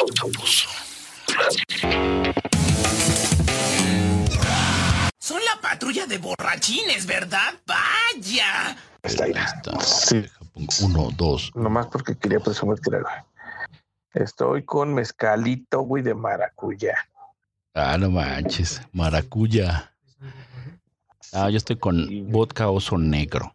[0.00, 0.66] Autobús.
[5.18, 7.54] Son la patrulla de borrachines, ¿verdad?
[7.66, 8.76] ¡Vaya!
[9.02, 9.32] Está ahí.
[9.32, 9.80] Está.
[9.80, 10.20] Sí.
[10.22, 11.50] Deja, pongo Uno, dos.
[11.54, 13.14] Nomás porque quería presumir que era, güey.
[14.14, 16.96] Estoy con mezcalito, güey, de maracuyá.
[17.74, 18.80] Ah, no manches.
[18.92, 19.92] Maracuya.
[21.32, 23.54] Ah, yo estoy con vodka oso negro.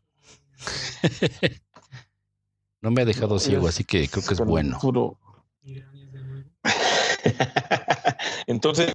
[2.82, 4.78] no me ha dejado ciego, así que creo que es bueno.
[4.80, 5.18] puro-
[8.48, 8.94] Entonces,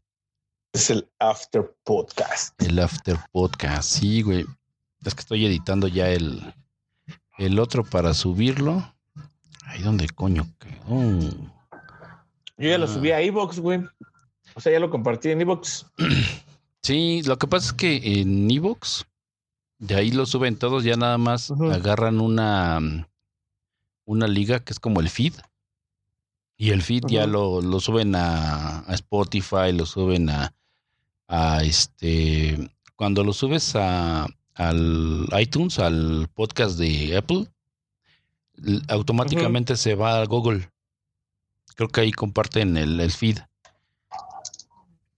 [0.73, 2.61] es el After Podcast.
[2.61, 4.45] El after podcast, sí, güey.
[5.05, 6.55] Es que estoy editando ya el,
[7.39, 8.93] el otro para subirlo.
[9.65, 11.11] Ahí donde coño quedó.
[12.59, 12.89] Yo ya lo Ah.
[12.89, 13.81] subí a Evox, güey.
[14.55, 15.87] O sea, ya lo compartí en Evox.
[16.83, 19.07] Sí, lo que pasa es que en Evox,
[19.79, 23.09] de ahí lo suben todos, ya nada más agarran una,
[24.05, 25.35] una liga que es como el feed.
[26.57, 30.55] Y el feed ya lo, lo suben a, a Spotify, lo suben a,
[31.29, 32.71] a este.
[32.97, 37.47] Cuando lo subes a, al iTunes, al podcast de Apple,
[38.89, 40.71] automáticamente se va a Google.
[41.75, 43.39] Creo que ahí comparten el, el feed.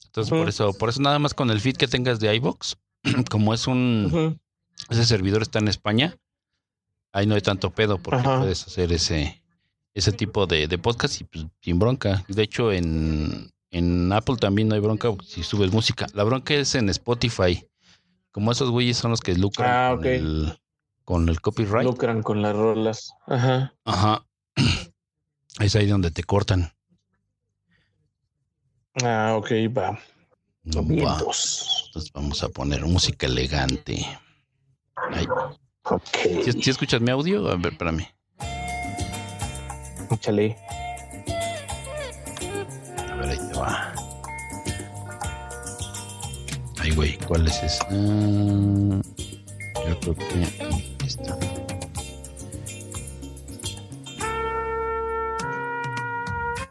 [0.07, 2.75] Entonces, por eso, por eso nada más con el feed que tengas de iVoox,
[3.31, 4.41] como es un,
[4.89, 6.17] ese servidor está en España,
[7.13, 9.41] ahí no hay tanto pedo porque puedes hacer ese,
[9.95, 12.25] ese tipo de, de podcast y pues, sin bronca.
[12.29, 16.07] De hecho, en, en Apple también no hay bronca si subes música.
[16.15, 17.67] La bronca es en Spotify.
[18.31, 20.59] Como esos güeyes son los que lucran Ah, con, el,
[21.05, 21.85] con el copyright.
[21.87, 23.13] Lucran con las rolas.
[23.27, 23.75] Ajá.
[23.85, 24.25] Ajá.
[25.61, 26.73] Es ahí donde te cortan.
[29.03, 29.99] Ah, ok, va.
[30.63, 31.15] No, Bien, va.
[31.19, 34.07] Entonces vamos a poner música elegante.
[35.11, 35.27] Ay,
[35.83, 36.03] Ok.
[36.45, 37.49] ¿sí, sí escuchas mi audio?
[37.51, 38.07] A ver, espérame.
[40.11, 40.57] Échale.
[43.11, 43.93] A ver, ahí te va.
[46.81, 47.87] Ay, güey, ¿cuál es esa?
[47.91, 49.01] Yo
[50.01, 50.43] creo que
[51.07, 51.37] está.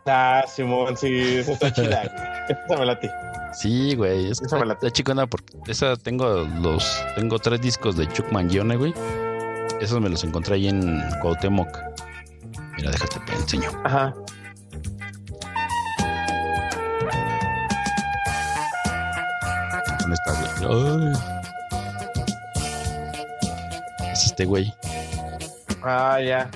[0.05, 2.03] Ah, Simón, sí, esa está chida.
[2.47, 3.11] Esa me late.
[3.53, 4.87] Sí, güey, es Esa me late.
[4.87, 8.93] está chingona porque esa tengo los, tengo tres discos de Chuck Mangione, güey.
[9.81, 11.67] Esos me los encontré ahí en Cuauhtémoc.
[12.77, 13.69] Mira, déjate te enseño.
[13.83, 14.13] Ajá.
[19.99, 21.13] ¿Dónde está, güey?
[21.13, 21.13] Ay.
[24.11, 24.73] Es este güey.
[25.83, 26.49] Ah, ya.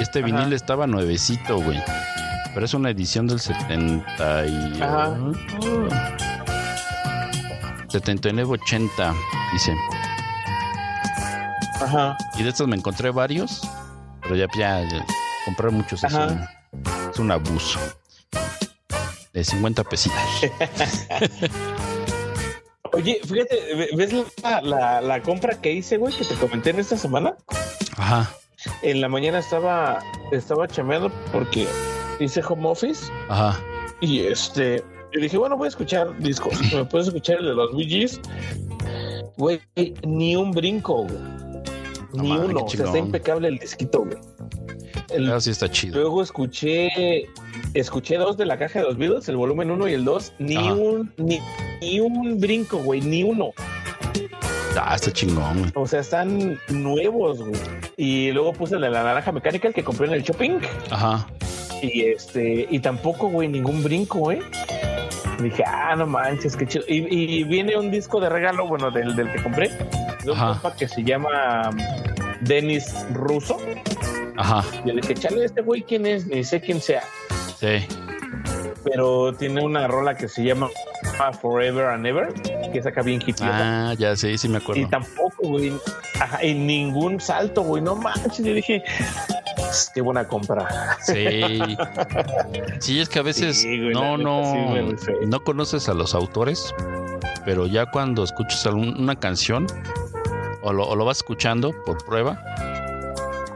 [0.00, 0.26] Este Ajá.
[0.26, 1.82] vinil estaba nuevecito, güey.
[2.54, 4.82] Pero es una edición del 70 y...
[4.82, 5.16] Ajá.
[7.88, 9.14] 79-80,
[9.52, 9.74] dice.
[11.80, 12.16] Ajá.
[12.36, 13.62] Y de estos me encontré varios.
[14.28, 15.06] Pero ya, ya, ya
[15.46, 16.40] comprar muchos es un,
[17.10, 17.80] es un abuso.
[19.32, 20.18] De 50 pesitos.
[22.92, 24.12] Oye, fíjate, ve- ¿ves
[24.42, 27.36] la, la, la compra que hice, güey, que te comenté en esta semana?
[27.96, 28.30] Ajá,
[28.82, 29.98] En la mañana estaba,
[30.32, 31.66] estaba chameando porque
[32.18, 33.60] hice home office ajá.
[34.00, 36.54] y este, yo dije, bueno, voy a escuchar discos.
[36.72, 38.20] ¿Me puedes escuchar el de los Gees?
[39.36, 39.60] Güey,
[40.04, 41.18] ni un brinco, güey.
[42.22, 42.60] Ni uno.
[42.64, 44.16] O sea, está impecable el disquito, güey.
[45.10, 46.00] El- sí está chido.
[46.00, 47.26] Luego escuché
[47.74, 50.56] escuché dos de la caja de los Beatles, el volumen 1 y el 2, ni
[50.56, 50.74] Ajá.
[50.74, 51.40] un ni,
[51.80, 53.50] ni un brinco, güey, ni uno.
[54.80, 55.72] Ah, está chingón, güey.
[55.74, 57.60] O sea, están nuevos, güey.
[57.96, 60.60] Y luego puse de la naranja mecánica, el que compré en el shopping.
[60.90, 61.26] Ajá.
[61.82, 64.38] Y este, y tampoco, güey, ningún brinco, güey.
[65.42, 66.84] Dije, ah, no manches, qué chido.
[66.88, 67.06] Y,
[67.40, 69.68] y viene un disco de regalo, bueno, del, del que compré,
[70.24, 70.38] de un
[70.76, 71.70] que se llama
[72.40, 73.58] Denis Russo.
[74.36, 74.64] Ajá.
[74.84, 76.26] Yo le dije, chale, este güey, ¿quién es?
[76.26, 77.02] Ni sé quién sea.
[77.58, 77.86] Sí.
[78.84, 80.68] Pero tiene una rola que se llama
[81.42, 82.32] Forever and Ever,
[82.72, 83.90] que saca bien hitiosa.
[83.90, 84.88] Ah, ya sé, sí me Y acuerdo.
[84.88, 85.72] tampoco, güey,
[86.20, 88.38] ajá, y ningún salto, güey, no manches.
[88.38, 88.82] Yo dije,
[89.94, 90.96] qué buena compra.
[91.02, 91.40] Sí.
[92.80, 94.42] Sí, es que a veces Sí, güey, no, no,
[94.96, 96.72] sí no conoces a los autores,
[97.44, 99.66] pero ya cuando escuchas algún- una canción
[100.62, 102.38] o lo, o lo vas escuchando por prueba,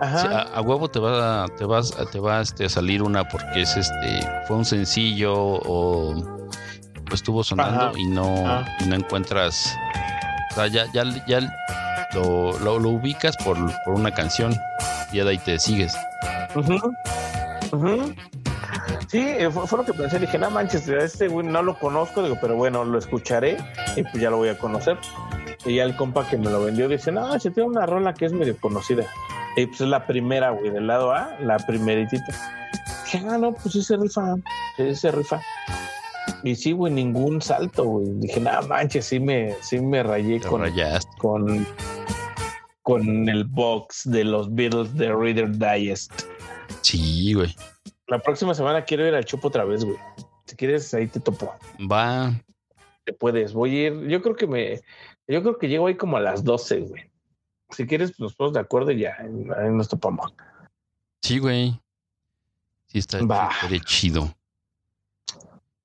[0.01, 0.19] Ajá.
[0.19, 3.63] sí, a, a huevo te va, te vas, te va este, a salir una porque
[3.63, 6.15] es este, fue un sencillo o
[7.13, 7.93] estuvo sonando Ajá.
[7.99, 8.65] y no, Ajá.
[8.81, 9.75] y no encuentras,
[10.53, 11.41] o sea, ya, ya, ya
[12.15, 14.55] lo, lo- lo ubicas por, por una canción
[15.13, 15.95] y ya de ahí te sigues.
[19.09, 20.19] Sí, eh, fue, fue lo que pensé.
[20.19, 23.59] Dije, no manches, este güey no lo conozco, digo, pero bueno, lo escucharé
[23.97, 24.97] y pues ya lo voy a conocer.
[25.65, 28.27] Y ya el compa que me lo vendió dice, no, se tiene una rola que
[28.27, 29.05] es medio conocida.
[29.57, 32.25] Y pues es la primera, güey, del lado A, la primeritita.
[33.05, 34.37] dije, ah, no, pues sí se rifa,
[34.77, 35.41] sí se rifa.
[36.43, 38.07] Y sí, güey, ningún salto, güey.
[38.15, 41.11] Dije, nada manches, sí me, sí me rayé Te con, rayaste.
[41.19, 41.67] con,
[42.83, 46.13] con el box de los Beatles de Reader Digest.
[46.81, 47.55] Sí, güey.
[48.09, 49.97] La próxima semana quiero ir al Chupo otra vez, güey.
[50.47, 51.55] Si quieres, ahí te topo.
[51.91, 52.33] Va.
[53.05, 53.53] Te puedes.
[53.53, 54.09] Voy a ir.
[54.09, 54.81] Yo creo que me.
[55.33, 57.11] Yo creo que llego ahí como a las 12, güey.
[57.71, 59.17] Si quieres, pues nos ponemos de acuerdo y ya.
[59.19, 60.31] Ahí nos topamos.
[61.23, 61.81] Sí, güey.
[62.89, 63.19] Sí, está
[63.87, 64.35] chido.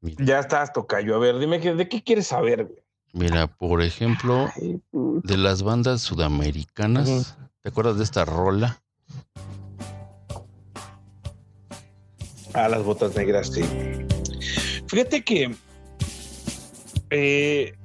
[0.01, 1.15] Mira, Ya estás, Tocayo.
[1.15, 2.83] A ver, dime, que- ¿de qué quieres saber, güey?
[3.13, 7.37] mira, por ejemplo, Ay, de las bandas sudamericanas.
[7.61, 8.81] ¿te acuerdas de esta rola?
[12.53, 13.61] Ah, las botas negras, sí.
[14.87, 15.55] Fíjate que
[17.11, 17.77] eh,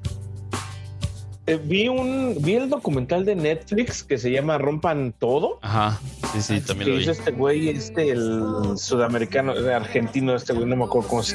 [1.46, 5.58] eh, vi un vi el documental de Netflix que se llama Rompan Todo.
[5.62, 5.98] Ajá.
[6.32, 7.02] Sí, sí, también que lo vi.
[7.02, 11.32] hizo este güey, este el sudamericano, el argentino, este güey, no me acuerdo cómo se,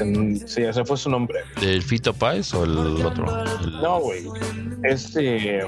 [0.47, 1.41] se llama, se fue su nombre.
[1.59, 3.25] ¿Del Fito Páez o el otro?
[3.61, 4.27] El No, güey.
[4.83, 5.61] Este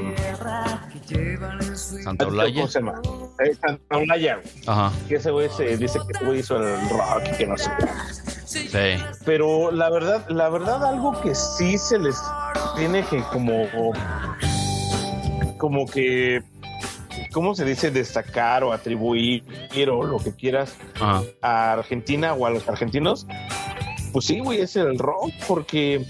[1.75, 2.53] Santa Olaya.
[2.55, 3.01] ¿cómo se llama?
[3.39, 4.41] Eh, Santa Olaya.
[4.67, 4.91] Ajá.
[5.07, 7.71] Que ese güey se dice que ese güey hizo el rock y que no sé.
[8.45, 8.67] Sí.
[9.25, 12.19] Pero la verdad, la verdad, algo que sí se les
[12.75, 13.63] tiene que como,
[15.59, 16.41] como que,
[17.31, 17.91] ¿cómo se dice?
[17.91, 19.43] Destacar o atribuir
[19.91, 21.21] o lo que quieras Ajá.
[21.43, 23.27] a Argentina o a los argentinos.
[24.11, 26.03] Pues sí, güey, es el rock, porque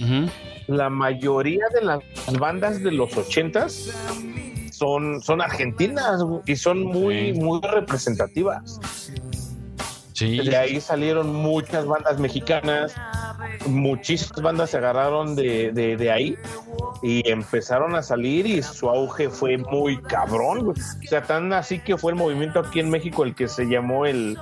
[0.67, 1.99] la mayoría de las
[2.39, 3.89] bandas de los ochentas
[4.71, 7.39] son, son argentinas y son muy, Sí.
[7.41, 8.79] muy representativas.
[10.19, 10.39] Sí.
[10.39, 12.93] De ahí salieron muchas bandas mexicanas,
[13.67, 16.37] muchísimas bandas se agarraron de, de, de ahí
[17.01, 20.65] y empezaron a salir y su auge fue muy cabrón.
[20.65, 20.77] güey.
[20.79, 24.05] O sea, tan así que fue el movimiento aquí en México el que se llamó
[24.05, 24.37] el,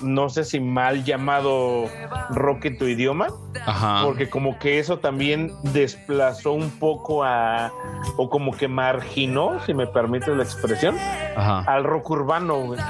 [0.00, 1.86] no sé si mal llamado
[2.30, 3.28] rock en tu idioma,
[3.66, 4.02] Ajá.
[4.04, 7.72] porque como que eso también desplazó un poco a,
[8.16, 10.96] o como que marginó, si me permites la expresión,
[11.36, 11.60] Ajá.
[11.66, 12.80] al rock urbano, güey.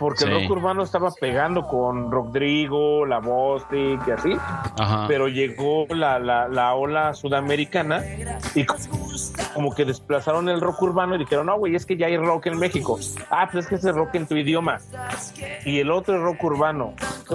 [0.00, 4.32] Porque el rock urbano estaba pegando con Rodrigo, La Bostic y así,
[4.78, 5.04] Ajá.
[5.06, 8.02] pero llegó la, la, la ola sudamericana
[8.54, 8.76] y co-
[9.54, 12.46] como que desplazaron el rock urbano y dijeron, no, güey, es que ya hay rock
[12.46, 12.98] en México.
[13.30, 14.78] Ah, pues es que ese rock en tu idioma.
[15.66, 16.94] Y el otro es rock urbano.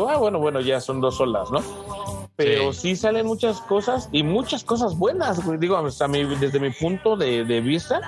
[0.09, 2.24] Ah, bueno, bueno, ya son dos olas, ¿no?
[2.37, 5.57] Pero sí, salen muchas cosas y muchas cosas buenas, güey.
[5.57, 8.01] Digo, hasta mi- desde mi punto de, de vista,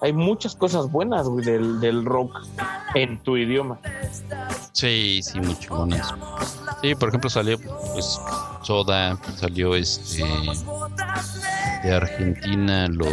[0.00, 2.34] hay muchas cosas buenas, güey, del, del rock
[2.94, 3.78] en tu idioma.
[4.72, 6.14] Sí, sí, mucho buenas.
[6.80, 7.58] Sí, por ejemplo, salió
[7.92, 8.18] pues
[8.62, 10.24] Soda, salió este
[11.82, 13.08] de Argentina, los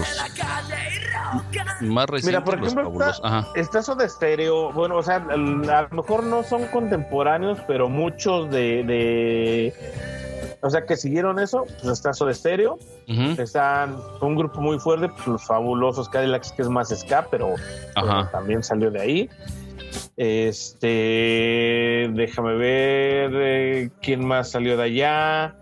[1.81, 3.09] más recientes, Mira, por ejemplo,
[3.56, 4.71] está, eso de estéreo.
[4.71, 9.73] Bueno, o sea, a lo mejor no son contemporáneos, pero muchos de, de-
[10.61, 12.77] o sea, que siguieron eso, pues está eso de estéreo.
[13.07, 13.41] Ujú.
[13.41, 17.55] Están un grupo muy fuerte, pues, los fabulosos Cadillacs, que es más ska, pero,
[18.31, 19.29] también salió de ahí.
[20.17, 25.55] Este, déjame ver eh, quién más salió de allá.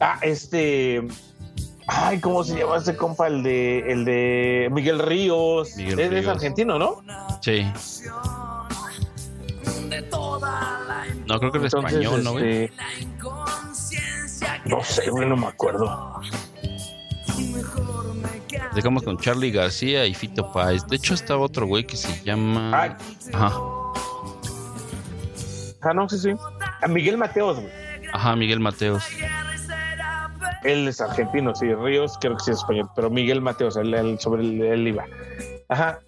[0.00, 1.02] Ah, este,
[1.86, 3.26] ay, ¿cómo se llama este compa?
[3.26, 5.76] El de, el de Miguel Ríos.
[5.76, 6.26] Miguel es, es Ríos.
[6.28, 7.02] argentino, ¿no?
[7.40, 7.66] Sí.
[11.26, 12.64] No, creo que es Entonces, español, ¿no, güey?
[12.64, 12.74] este,
[14.66, 16.20] no sé, güey, no me acuerdo.
[18.74, 20.86] Dejamos con Charlie García y Fito Páez.
[20.86, 22.70] De hecho, estaba otro güey que se llama.
[22.82, 22.90] Ay,
[23.32, 23.52] Ajá.
[25.82, 26.30] ah, no, sí, sí.
[26.82, 27.72] A Miguel Mateos, güey.
[28.12, 29.04] Ajá, Miguel Mateos.
[30.64, 31.72] Él es argentino, sí.
[31.74, 35.04] Ríos creo que sí es español, pero Miguel Mateos, él, él- sobre él, él iba.
[35.68, 36.00] Ajá.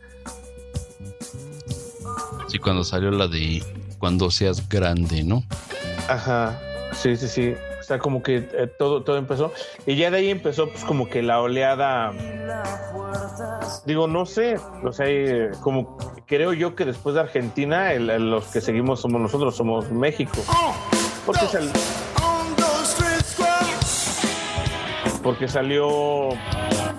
[2.48, 3.62] Sí, cuando salió la de
[3.98, 5.42] Cuando seas grande, ¿no?
[6.08, 6.58] Ajá,
[6.92, 7.54] sí, sí, sí.
[7.86, 9.52] O sea, como que eh, todo, todo empezó.
[9.86, 12.12] Y ya de ahí empezó, pues, como que la oleada.
[13.84, 14.56] Digo, no sé.
[14.82, 19.00] O sea, eh, como creo yo que después de Argentina, el- el- los que seguimos
[19.02, 20.32] somos nosotros, somos México.
[21.24, 21.70] Porque, sal-
[25.22, 26.30] porque salió.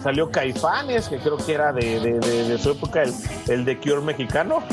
[0.01, 3.13] Salió Caifanes, que creo que era de, de- de- de su época, el,
[3.49, 4.63] el de Cure mexicano.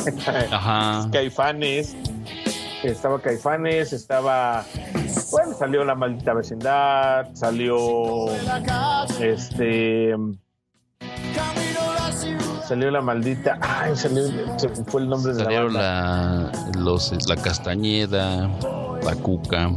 [0.53, 1.09] Ajá.
[1.13, 1.97] Caifanes,
[2.85, 4.65] estaba Caifanes, estaba,
[5.59, 7.77] salió La Maldita Vecindad, salió,
[9.21, 10.15] este,
[12.67, 14.25] salió La Maldita, ay, salió,
[14.59, 16.53] se fue el nombre de la Salieron banda.
[16.75, 18.49] la, los, la Castañeda,
[19.03, 19.71] la Cuca.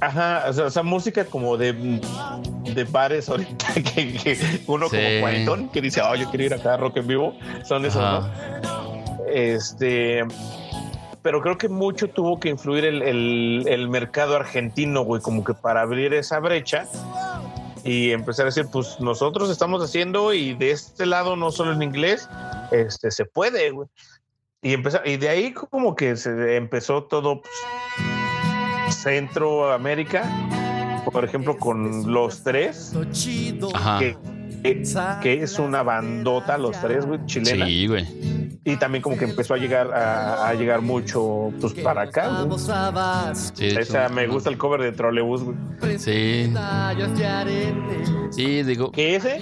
[0.00, 4.96] Ajá, o sea, o sea, música como de, de bares ahorita, que, que uno Sí.
[4.96, 8.02] como cuarentón que dice, oh, yo quiero ir acá a rock en vivo, son esos,
[8.02, 8.28] Ajá.
[8.62, 9.02] ¿no?
[9.32, 10.24] Este,
[11.22, 15.54] pero creo que mucho tuvo que influir el, el, el mercado argentino, güey, como que
[15.54, 16.86] para abrir esa brecha
[17.84, 21.82] y empezar a decir, pues nosotros estamos haciendo y de este lado, no solo en
[21.82, 22.28] inglés,
[22.70, 23.88] este se puede, güey.
[24.62, 30.22] Y empezar, y de ahí como que se empezó todo pues, Centroamérica,
[31.12, 32.94] por ejemplo, con los tres,
[33.74, 33.98] Ajá.
[33.98, 34.16] que,
[34.62, 34.82] que,
[35.22, 37.66] que es una bandota, los tres, güey, chilena.
[37.66, 38.06] Sí, güey.
[38.64, 42.48] Y también como que empezó a llegar a, a llegar mucho pues para acá, güey.
[43.54, 45.98] Sí, Esa, me gusta el cover de Trolebús, güey.
[45.98, 46.52] Sí.
[48.30, 48.92] Sí, digo.
[48.92, 49.40] Que ese,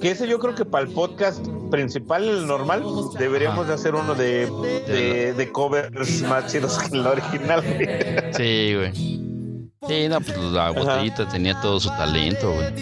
[0.00, 2.82] que ese yo creo que para el podcast principal, el normal,
[3.18, 4.50] deberíamos de hacer uno de,
[4.86, 7.62] de, de covers más chidos que el original.
[7.62, 8.32] güey.
[8.32, 9.31] Sí, güey.
[9.88, 12.72] Sí, no, pues la botellita tenía todo su talento, güey.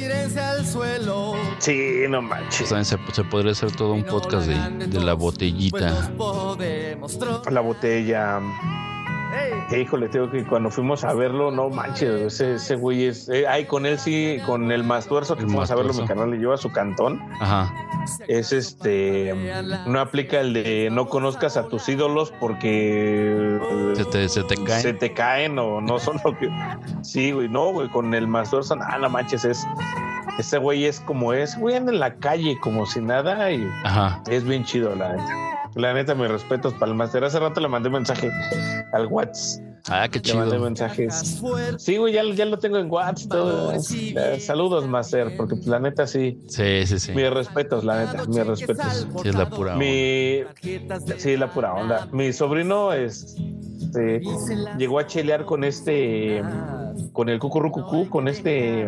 [1.58, 2.68] Sí, no Pues manches.
[2.68, 6.10] también se, se podría hacer todo un podcast de, de la botellita.
[7.50, 8.40] La botella.
[9.68, 13.28] Que híjole, te digo que cuando fuimos a verlo, no manches, ese, ese güey es.
[13.28, 16.04] eh, ay, con él sí, con el más tuerzo que El fuimos a verlo, mi
[16.06, 17.20] canal le lleva su cantón.
[17.40, 17.72] Ajá.
[18.26, 19.34] Es este.
[19.86, 23.58] No aplica el de no conozcas a tus ídolos porque.
[23.94, 24.80] Se te, se te cae.
[24.82, 26.50] se te caen o no son lo que.
[27.02, 29.66] Sí, güey, no, güey, con el Master ah, no manches, es.
[30.38, 34.22] Ese güey es como es, güey, anda en la calle como si nada y Ajá.
[34.28, 35.59] es bien chido, la neta.
[35.74, 37.24] La neta, mis respetos para el Master.
[37.24, 38.30] Hace rato le mandé mensaje
[38.92, 39.64] al WhatsApp.
[39.88, 40.64] Ah, qué Le mandé chido.
[40.64, 41.42] mensajes.
[41.78, 43.30] Sí, güey, ya, ya lo tengo en WhatsApp.
[43.30, 43.72] Todo.
[43.72, 46.38] Eh, saludos, Master, porque pues, la neta sí.
[46.48, 47.12] Sí, sí, sí.
[47.12, 49.08] Mis respetos, la neta, mis respetos.
[49.22, 49.72] Sí, es la pura.
[49.72, 49.84] onda.
[49.84, 50.42] Mi,
[51.16, 52.08] sí, la pura onda.
[52.12, 54.20] Mi sobrino este,
[54.76, 56.42] llegó a chelear con este,
[57.12, 58.86] con el cucurrucucú, con este.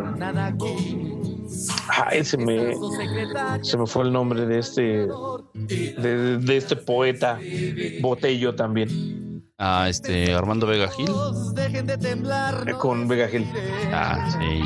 [1.89, 2.75] Ay, se me,
[3.63, 5.07] se me fue el nombre de este,
[5.55, 7.39] de, de este poeta,
[8.01, 11.09] Botello también, Ah, este, Armando Vega Gil.
[12.67, 13.47] eh, con Vega Gil.
[13.93, 14.63] Ah, sí.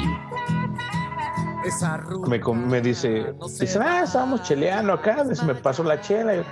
[2.29, 6.45] Me, me dice, dice, ah, estábamos cheleando acá, me pasó la chela.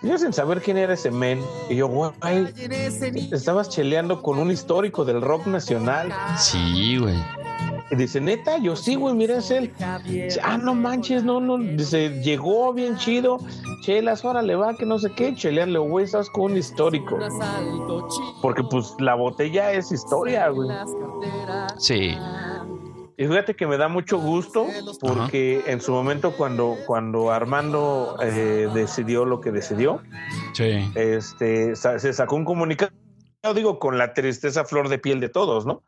[0.00, 1.40] Yo sin saber quién era ese men.
[1.68, 2.10] Y yo, güey,
[3.32, 6.12] estabas cheleando con un histórico del rock nacional.
[6.38, 7.16] Sí, güey.
[7.90, 9.72] Y dice, neta, yo sí, güey, mira, es él.
[10.04, 11.56] Dice, ah, no manches, no, no.
[11.56, 13.38] Dice, llegó bien chido.
[13.82, 15.34] Chelas, órale, va, que no sé qué.
[15.34, 17.18] Chelearle, güey, estás con un histórico.
[18.42, 20.68] Porque, pues, la botella es historia, güey.
[21.78, 22.14] Sí.
[23.16, 24.66] Y fíjate que me da mucho gusto
[25.00, 30.00] porque en su momento cuando, cuando Armando eh, decidió lo que decidió,
[30.52, 30.88] Sí.
[30.94, 32.92] este, sa- se sacó un comunicado,
[33.56, 35.82] digo, con la tristeza flor de piel de todos, ¿no?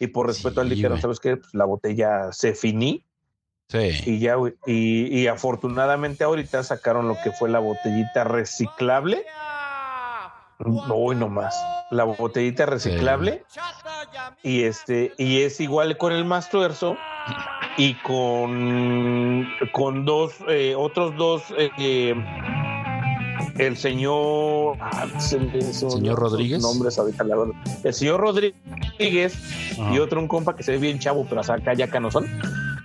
[0.00, 1.00] Y por respeto al dijeron.
[1.00, 1.36] ¿sabes qué?
[1.36, 3.04] Pues la botella se finí
[3.70, 3.90] Sí.
[4.06, 9.26] y ya, y, y afortunadamente ahorita sacaron lo que fue la botellita reciclable.
[10.60, 11.54] No, no más.
[11.90, 13.44] La botellita reciclable.
[14.42, 16.96] Y este, y es igual con el más tuerzo
[17.76, 22.14] y con, con dos, eh, otros dos, eh,
[23.58, 26.62] el señor, ah, ¿Señor Rodríguez?
[26.62, 27.54] Nombres ahorita, la verdad.
[27.82, 29.34] El señor Rodríguez
[29.78, 29.94] Ajá.
[29.94, 32.26] y otro un compa que se ve bien chavo, pero acá ya no son.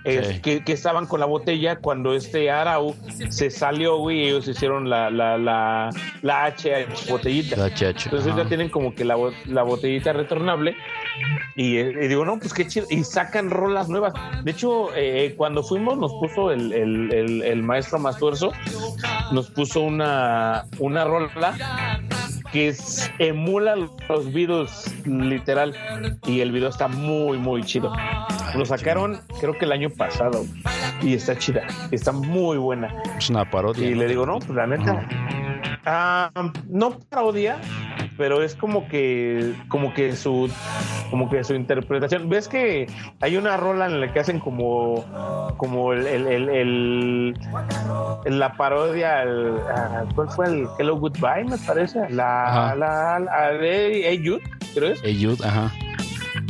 [0.04, 2.94] Es que, que estaban con la botella cuando este Arau
[3.30, 5.90] se salió, güey, y ellos hicieron la, la, la,
[6.22, 7.56] la H botellita.
[7.56, 8.06] La chacho.
[8.10, 8.42] Entonces Ajá.
[8.42, 10.76] ya tienen como que la, la botellita retornable.
[11.56, 12.86] Y, eh, y digo, no, pues qué chido.
[12.90, 14.12] Y sacan rolas nuevas.
[14.44, 18.52] De hecho, eh, cuando fuimos, nos puso el, el, el, el maestro Mastuerzo,
[19.32, 21.54] nos puso una, una rola
[22.52, 25.74] que es- emula los Beatles, literal.
[26.26, 27.92] Y el video está muy, muy chido.
[28.56, 30.44] Lo sacaron, creo que el año pasado.
[31.02, 31.62] Y está chida.
[31.90, 32.94] Está muy buena.
[33.18, 33.88] Es una parodia.
[33.88, 33.98] Y ¿no?
[34.02, 35.06] le digo, no, pues la neta.
[35.86, 36.30] ah,
[36.68, 37.58] no parodia,
[38.16, 40.50] pero es como que, como que su,
[41.10, 42.28] como que su interpretación.
[42.28, 42.86] ¿Ves que
[43.20, 45.04] hay una rola en la que hacen como,
[45.56, 47.34] como el, el, el, el-
[48.24, 49.60] el- la parodia, al-
[50.14, 51.44] ¿cuál fue el Hello Goodbye?
[51.44, 52.08] Me parece.
[52.10, 52.74] La, Ajá.
[52.76, 53.50] la, la,
[54.74, 55.02] creo es.
[55.44, 55.70] Ajá.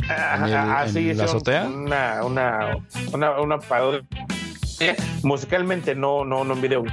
[0.09, 1.67] Ajá, ¿En el- así en la azotea?
[1.67, 2.77] Una, una,
[3.13, 3.59] una, una.
[5.23, 6.83] Musicalmente, no, no, no en video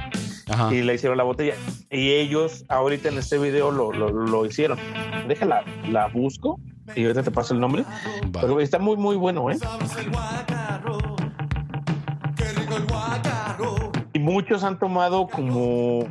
[0.49, 0.73] Ajá.
[0.73, 1.53] y le hicieron la botella.
[1.91, 4.77] Y ellos ahorita en este video lo, lo, lo hicieron.
[5.27, 6.59] Déjala, la busco
[6.95, 7.83] y ahorita te paso el nombre.
[8.31, 9.57] Pero está muy, muy bueno, ¿eh?
[14.13, 16.05] Y muchos han tomado como-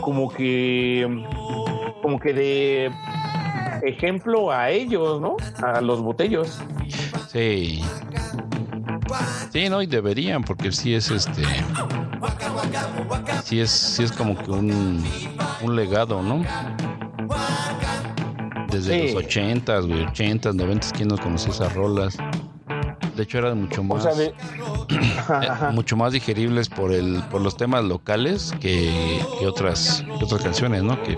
[0.00, 1.24] como que,
[2.02, 2.90] como que de
[3.86, 5.36] ejemplo a ellos, ¿no?
[5.62, 6.60] A los botellos.
[7.30, 7.82] Sí.
[9.52, 11.42] Sí, no, y deberían, porque sí es este.
[13.44, 15.04] Sí es, sí es como que un,
[15.62, 16.42] un legado, ¿no?
[18.74, 22.16] desde los ochentas, güey, ochentas, noventas, ¿quién no conocía esas rolas?
[23.14, 24.34] De hecho, eran mucho más, eh,
[25.72, 31.00] mucho más digeribles por el, por los temas locales que, otras, otras canciones, ¿no?
[31.02, 31.16] Que,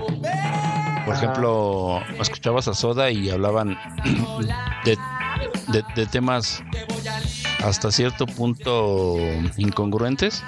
[1.06, 3.78] por ejemplo, escuchabas a Soda y hablaban
[4.84, 4.98] de,
[5.94, 6.62] de, temas
[7.64, 9.16] hasta cierto punto
[9.56, 10.42] incongruentes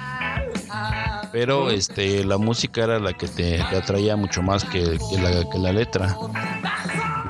[1.31, 5.71] pero este la música era la que te, atraía mucho más que, la, que la
[5.71, 6.17] letra.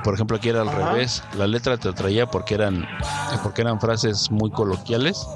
[0.02, 1.22] Por ejemplo aquí era al revés.
[1.36, 2.86] La letra te atraía porque eran
[3.42, 5.26] porque eran frases muy coloquiales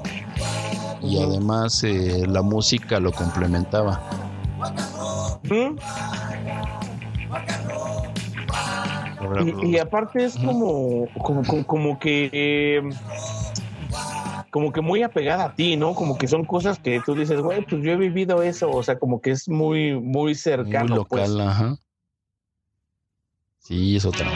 [1.01, 4.01] y además eh, la música lo complementaba
[9.63, 12.81] y, aparte es como como, como, que eh,
[14.51, 15.93] como que muy apegada a ti, ¿no?
[15.93, 18.97] Como que son cosas que tú dices, güey, pues yo he vivido eso, o sea,
[18.97, 20.95] como que es muy, muy cercano.
[20.95, 21.29] Muy pues.
[21.29, 21.77] local, ajá.
[23.59, 24.29] Sí, es otra.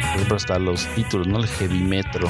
[0.00, 1.38] Por ejemplo, hasta los títulos, ¿no?
[1.38, 2.26] El heavy metro.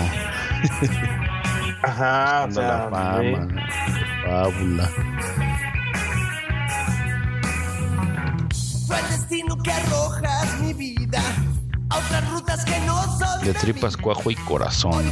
[1.82, 3.48] Ajá, o sea, la fama,
[4.24, 4.90] fábula.
[9.54, 11.22] Destino que arrojas mi vida
[11.90, 15.04] otras rutas que no son de tripas, cuajo y corazón.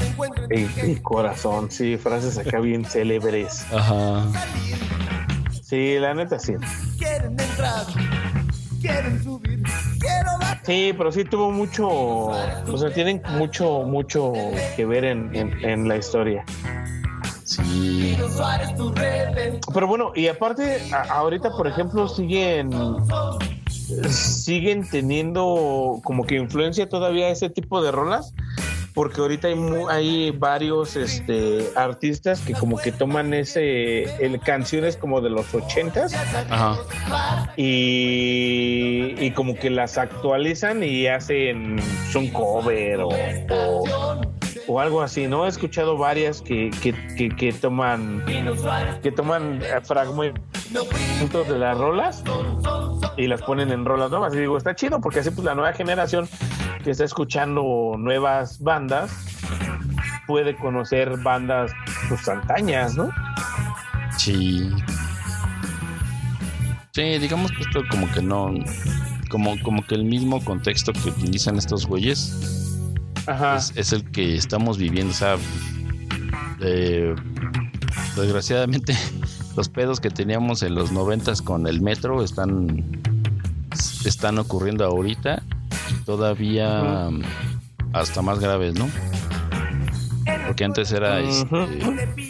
[0.50, 3.66] Y, corazón, sí, frases acá bien célebres.
[3.72, 4.26] Ajá.
[5.62, 6.54] Sí, la neta sí.
[6.98, 7.86] Quieren entrar,
[8.80, 9.62] quieren subir,
[10.64, 14.32] Sí, pero sí tuvo mucho, o sea, tienen mucho, mucho
[14.76, 16.44] que ver en, en la historia.
[17.54, 18.16] Sí.
[19.74, 20.80] Pero bueno, y aparte,
[21.10, 22.70] ahorita, por ejemplo, siguen
[24.08, 28.32] siguen teniendo como que influencia todavía ese tipo de rolas
[28.94, 29.56] porque ahorita hay,
[29.88, 36.14] hay varios este, artistas que como que toman ese el, canciones como de los ochentas
[37.56, 41.80] y, y como que las actualizan y hacen
[42.10, 43.08] son cover o,
[43.50, 43.84] o,
[44.80, 45.46] algo así, ¿no?
[45.46, 48.24] He escuchado varias que, que, que, toman
[49.02, 52.22] que toman fragmentos de las rolas
[53.16, 54.34] y las ponen en rolas nuevas.
[54.34, 56.28] Y digo, está chido porque así pues la nueva generación
[56.82, 59.12] que está escuchando nuevas bandas
[60.26, 61.72] puede conocer bandas
[62.08, 63.10] pues antañas, ¿no?
[64.16, 64.70] Sí.
[66.92, 68.52] Sí, digamos que esto como que no,
[69.30, 72.61] como, como que el mismo contexto que utilizan estos güeyes
[73.74, 75.36] Es, el que estamos viviendo, o sea,
[76.60, 77.14] eh,
[78.16, 78.96] desgraciadamente
[79.56, 83.02] los pedos que teníamos en los noventas con el metro están
[84.04, 85.42] están ocurriendo ahorita
[86.04, 87.08] todavía
[87.92, 88.88] hasta más graves, ¿no?
[90.46, 91.46] Porque antes era, este,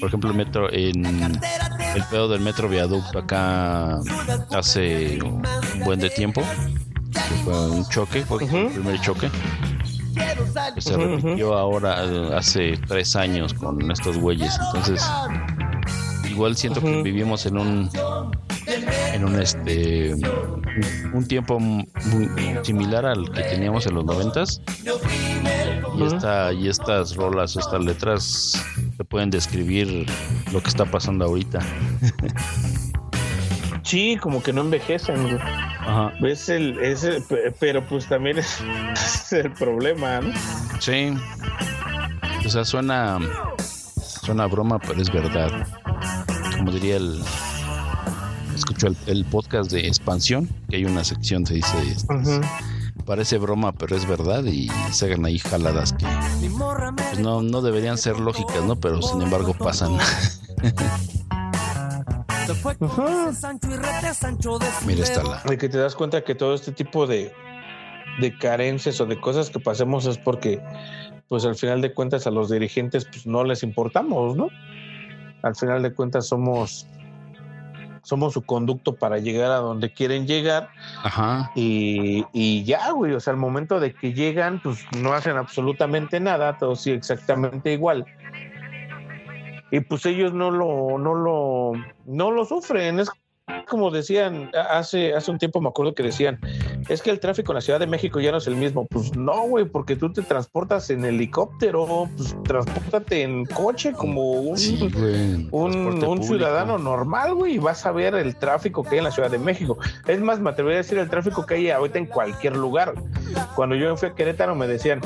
[0.00, 3.98] por ejemplo, el metro, en el pedo del metro viaducto acá
[4.50, 5.42] hace un
[5.85, 6.42] buen de tiempo,
[7.44, 9.31] fue un choque, fue el primer choque.
[10.78, 14.58] Se repitió ahora hace tres años con estos güeyes.
[14.66, 15.04] Entonces,
[16.28, 17.90] igual siento que vivimos en un
[19.12, 20.14] en un este
[21.12, 21.88] un tiempo muy
[22.62, 24.60] similar al que teníamos en los noventas.
[25.98, 28.64] Y esta y estas rolas estas letras
[28.96, 30.06] te pueden describir
[30.52, 31.60] lo que está pasando ahorita.
[33.82, 35.38] Sí como que no envejecen
[35.83, 36.12] Ajá.
[36.21, 37.23] ves el ese
[37.59, 38.38] pero pues también
[38.92, 40.33] es, el problema ¿no?
[40.81, 41.12] sí
[42.45, 43.18] o sea suena
[43.99, 45.66] suena broma pero es verdad
[46.57, 47.23] como diría el
[48.55, 52.40] escucho el, podcast de expansión, que hay una sección que dice, este,
[53.05, 56.07] parece broma, pero es verdad, y se hagan ahí jaladas que
[56.97, 58.77] pues, no, no deberían ser lógicas, ¿no?
[58.77, 59.97] Pero sin embargo pasan.
[64.87, 65.42] Mira, está la.
[65.42, 67.33] De que te das cuenta que todo este tipo de,
[68.20, 70.62] de carencias o de cosas que pasemos es porque,
[71.29, 74.48] pues al final de cuentas, a los dirigentes pues no les importamos, ¿no?
[75.42, 76.87] Al final de cuentas somos
[78.03, 80.70] somos su conducto para llegar a donde quieren llegar.
[81.03, 81.51] Ajá.
[81.55, 86.18] Y, y ya, güey, o sea, al momento de que llegan, pues no hacen absolutamente
[86.18, 88.05] nada, todo sigue exactamente igual.
[89.72, 91.72] Y pues ellos no lo, no lo,
[92.04, 93.00] no lo sufren.
[93.68, 96.38] Como decían hace, hace un tiempo, me acuerdo que decían,
[96.88, 98.87] es que el tráfico en la Ciudad de México ya no es el mismo.
[98.87, 105.48] Pues no, güey, porque tú te transportas en helicóptero, pues transportate en coche como un,
[105.50, 109.31] un, ciudadano normal, güey, y vas a ver el tráfico que hay en la Ciudad
[109.31, 109.78] de México.
[110.07, 112.94] Es más, me atrevería a decir el tráfico que hay ahorita en cualquier lugar.
[113.55, 115.00] Cuando yo fui a Querétaro me decían,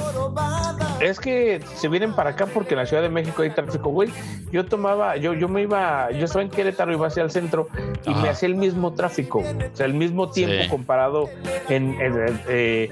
[1.00, 4.10] es que se vienen para acá porque en la Ciudad de México hay tráfico, güey.
[4.50, 7.68] Yo tomaba, yo, yo me iba, yo estaba en Querétaro, iba hacia el centro
[8.04, 11.28] y me hacía el mismo tráfico, o sea, el mismo tiempo comparado
[11.68, 12.88] en, en- eh,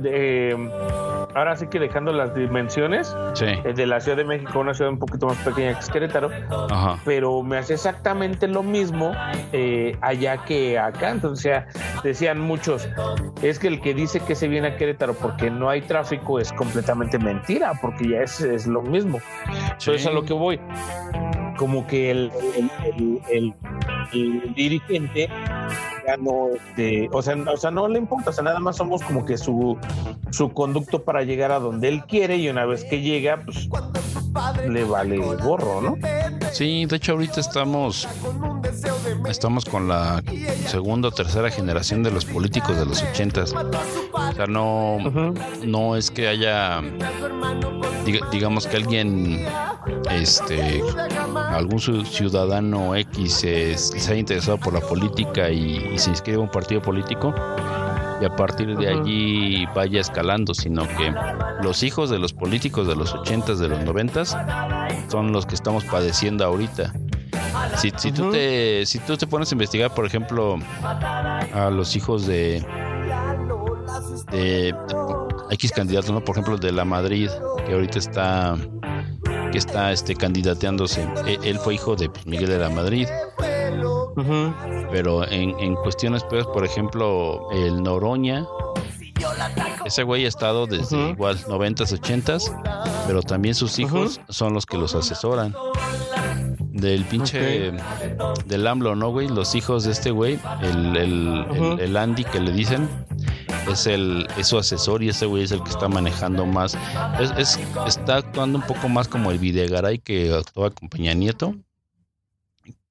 [0.00, 0.70] de-
[1.34, 3.44] ahora sí que dejando las dimensiones Sí.
[3.46, 6.30] eh, de la Ciudad de México, una ciudad un poquito más pequeña que es Querétaro,
[6.70, 7.00] Ajá.
[7.04, 9.12] pero me hace exactamente lo mismo
[9.52, 11.10] eh, allá que acá.
[11.10, 11.66] Entonces, o sea,
[12.02, 12.88] decían muchos,
[13.42, 16.52] es que el que dice que se viene a Querétaro porque no hay tráfico es
[16.52, 19.20] completamente mentira, porque ya es, es lo mismo.
[19.46, 20.08] Entonces, Sí.
[20.08, 20.60] a lo que voy,
[21.56, 23.54] como que el, el, el- el-
[24.12, 25.28] el dirigente
[26.16, 29.36] este, o sea, o sea, no le importa, o sea, nada más somos como que
[29.38, 29.76] su,
[30.30, 33.68] su conducto para llegar a donde él quiere y una vez que llega, pues
[34.68, 35.96] le vale gorro, ¿no?
[36.52, 38.06] Sí, de hecho ahorita estamos
[39.28, 40.22] estamos con la
[40.66, 43.52] segunda o tercera generación de los políticos de los ochentas.
[43.52, 44.98] O sea, no,
[45.64, 46.80] no es que haya
[48.04, 49.44] diga- digamos que alguien
[50.10, 50.82] este
[51.50, 56.38] algún ciu- ciudadano X eh, se haya interesado por la política y, y se inscribe
[56.38, 57.34] a un partido político
[58.20, 61.12] y a partir de allí vaya escalando, sino que
[61.60, 64.36] los hijos de los políticos de los ochentas, de los noventas,
[65.08, 66.92] son los que estamos padeciendo ahorita.
[67.76, 68.32] Si, si, tú Ujú.
[68.32, 70.58] te, si tú te pones a investigar, por ejemplo,
[71.52, 72.64] a los hijos de,
[74.30, 74.74] de
[75.50, 76.20] X candidatos, ¿no?
[76.20, 77.28] Por ejemplo, el de la Madrid,
[77.66, 78.56] que ahorita está
[79.50, 81.08] que está este candidateándose.
[81.26, 83.08] E- Él fue hijo de pues, Miguel de la Madrid,
[84.90, 88.46] Pero en, en cuestiones peores, por ejemplo, el Noroña,
[89.84, 91.08] ese güey ha estado desde Ujú.
[91.10, 95.54] igual 90s, 80s, pero también sus hijos son los que los asesoran.
[96.60, 97.72] Del pinche
[98.46, 99.26] del AMLO, ¿no, güey?
[99.28, 102.88] Los hijos de este güey, el, el, el- Andy que le dicen,
[103.68, 106.78] es el es su asesor y ese güey es el que está manejando más.
[107.18, 111.56] Es, es- está actuando un poco más como el Videgaray que actuaba con Peña Nieto,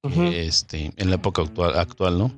[0.04, 0.24] Ujú.
[0.24, 2.32] este, en la época actual, actual ¿no?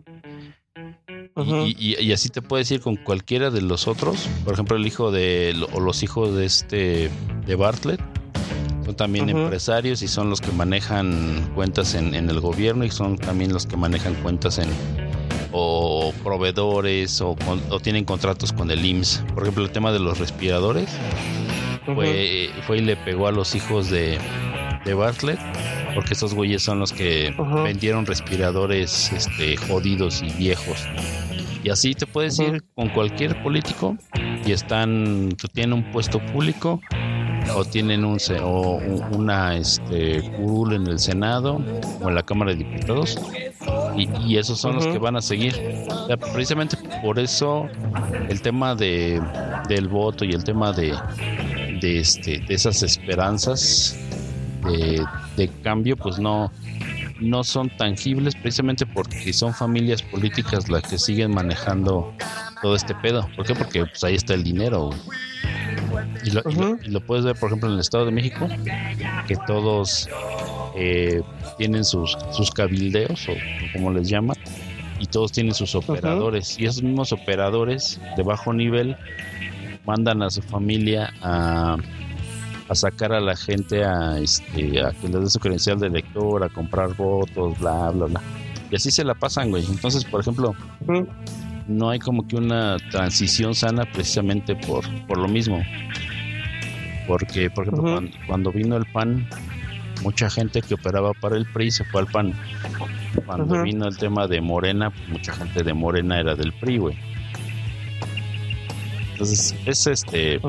[1.35, 1.75] Y-.
[1.77, 4.27] Y, y- y así te puedes ir con cualquiera de los otros.
[4.43, 7.09] Por ejemplo, el hijo de o los hijos de este
[7.45, 8.01] de Bartlett
[8.85, 13.17] son también empresarios y son los que manejan cuentas en, en el gobierno y son
[13.17, 14.69] también los que manejan cuentas en
[15.51, 19.23] o proveedores o, con- o tienen contratos con el IMSS.
[19.33, 20.89] Por ejemplo, el tema de los respiradores
[21.85, 24.17] fue, fue y le pegó a los hijos de,
[24.85, 25.39] de Bartlett
[25.95, 30.87] porque esos güeyes son los que vendieron respiradores este, jodidos y viejos.
[31.63, 32.55] Y así te puedes Ujú.
[32.55, 33.97] ir con cualquier político
[34.45, 36.79] y están, tienen un puesto público
[37.55, 41.59] o tienen un, o un- una este, curul en el Senado
[42.01, 43.19] o en la Cámara de Diputados
[43.97, 45.55] y, y esos son los que van a seguir.
[45.89, 47.67] O sea, precisamente por eso
[48.29, 49.19] el tema de,
[49.67, 50.93] del voto y el tema de,
[51.81, 53.97] de, este, de esas esperanzas
[54.63, 55.03] de,
[55.37, 56.51] de cambio, pues no,
[57.19, 62.13] no son tangibles precisamente porque son familias políticas las que siguen manejando
[62.61, 63.27] todo este pedo.
[63.35, 63.55] ¿Por qué?
[63.55, 64.89] Porque pues, ahí está el dinero.
[66.25, 66.79] Y lo, y lo- Ujú.
[66.83, 68.47] y lo puedes ver, por ejemplo, en el Estado de México,
[69.27, 70.07] que todos
[70.75, 71.21] eh,
[71.57, 73.33] tienen sus, sus cabildeos, o
[73.73, 74.35] como les llaman,
[74.99, 76.59] y todos tienen sus operadores.
[76.59, 78.95] Y esos mismos operadores de bajo nivel
[79.85, 81.77] mandan a su familia a,
[82.69, 86.43] a sacar a la gente a, este, a que les dé su credencial de elector,
[86.43, 88.21] a comprar votos, bla, bla, bla.
[88.69, 89.65] Y así se la pasan, güey.
[89.65, 90.55] Entonces, por ejemplo,
[91.67, 95.63] no hay como que una transición sana precisamente por, por lo mismo.
[97.07, 99.27] Porque, por ejemplo, cuando, cuando vino el PAN,
[100.03, 102.33] mucha gente que operaba para el PRI se fue al PAN.
[103.25, 106.97] Cuando vino el tema de Morena, mucha gente de Morena era del PRI, güey.
[109.13, 110.39] Entonces, es este.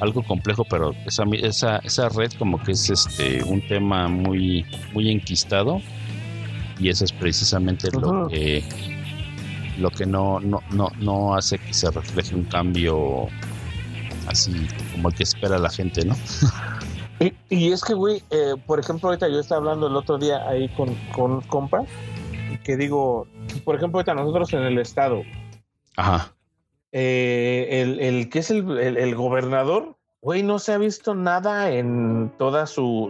[0.00, 5.10] Algo complejo, pero esa, esa, esa red como que es este un tema muy, muy
[5.10, 5.80] enquistado
[6.78, 8.64] y eso es precisamente lo que
[9.78, 13.28] lo que no, no, no, no hace que se refleje un cambio
[14.28, 14.52] así
[14.92, 16.16] como el que espera la gente, ¿no?
[17.20, 20.48] Y, y es que, güey, eh, por ejemplo, ahorita yo estaba hablando el otro día
[20.48, 21.84] ahí con, con compas,
[22.64, 23.28] que digo,
[23.64, 25.22] por ejemplo, ahorita nosotros en el estado,
[25.96, 26.32] Ajá.
[26.96, 31.70] Eh, el, el que es el, el- el gobernador, güey, no se ha visto nada
[31.72, 33.08] en toda su,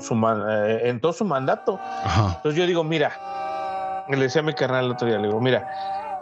[0.48, 1.78] eh, en todo su mandato.
[1.82, 2.32] Ajá.
[2.38, 3.12] Entonces yo digo, mira,
[4.08, 5.68] le decía a mi carnal el otro día, le digo, mira,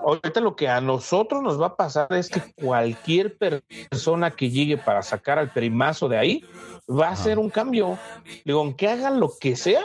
[0.05, 4.77] ahorita lo que a nosotros nos va a pasar es que cualquier persona que llegue
[4.77, 6.45] para sacar al primazo de ahí
[6.91, 7.97] va a hacer un cambio.
[8.45, 9.83] Digo, aunque hagan lo que sea,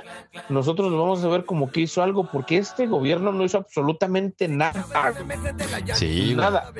[0.49, 4.47] nosotros nos vamos a ver como que hizo algo, porque este gobierno no hizo absolutamente
[4.47, 4.83] nada.
[5.93, 6.33] Sí.
[6.35, 6.73] Nada.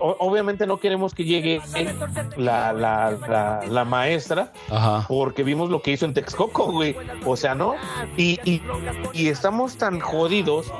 [0.00, 1.60] O- obviamente no queremos que llegue
[2.36, 5.04] la, la, la, la maestra Ajá.
[5.08, 6.96] porque vimos lo que hizo en Texcoco, güey.
[7.24, 7.74] O sea, ¿no?
[8.16, 8.62] Y, y,
[9.12, 10.72] y estamos tan jodidos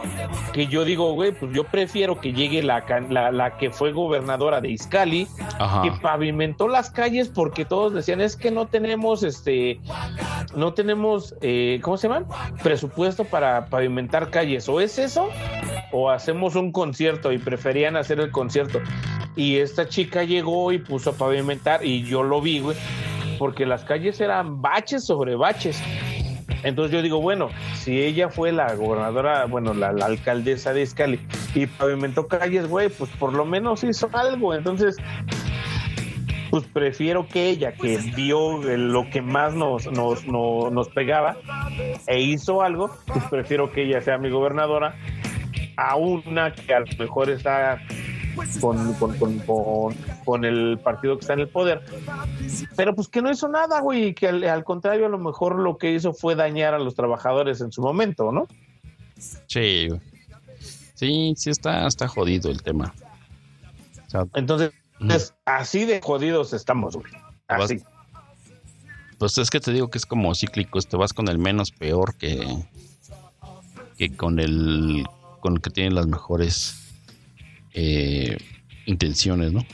[0.52, 4.61] que yo digo, güey, pues yo prefiero que llegue la, la, la que fue gobernadora
[4.61, 5.26] de Izcali,
[5.83, 9.81] que pavimentó las calles porque todos decían, es que no tenemos, este,
[10.54, 12.26] no tenemos, eh, ¿cómo se llama?
[12.62, 14.68] Presupuesto para pavimentar calles.
[14.68, 15.28] O es eso,
[15.92, 18.81] o hacemos un concierto y preferían hacer el concierto.
[19.36, 22.76] Y esta chica llegó y puso a pavimentar y yo lo vi, güey,
[23.38, 25.80] porque las calles eran baches sobre baches.
[26.64, 31.20] Entonces yo digo, bueno, si ella fue la gobernadora, bueno, la, alcaldesa de Izcali
[31.54, 34.54] y pavimentó calles, güey, pues por lo menos hizo algo.
[34.54, 34.96] Entonces,
[36.50, 41.36] pues prefiero que ella, que vio lo que más nos, nos, nos, nos pegaba
[42.06, 44.96] e hizo algo, pues prefiero que ella sea mi gobernadora
[45.76, 47.80] a una que a lo mejor está
[48.61, 51.83] con, con, con, con, con el partido que está en el poder.
[52.77, 55.59] Pero pues que no hizo nada, güey, y que al, al contrario a lo mejor
[55.59, 58.46] lo que hizo fue dañar a los trabajadores en su momento, ¿no?
[59.46, 59.88] Sí.
[60.94, 62.94] Sí, sí está, está jodido el tema.
[64.07, 64.72] O sea, Entonces,
[65.44, 67.12] así de jodidos estamos, güey.
[67.46, 67.83] Así.
[69.18, 72.14] pues es que te digo que es como cíclico, te vas con el menos peor
[72.16, 72.46] que,
[73.96, 75.07] que con el
[75.40, 76.88] con el que tiene las mejores
[77.80, 78.36] eh,
[78.86, 79.64] intenciones, ¿no?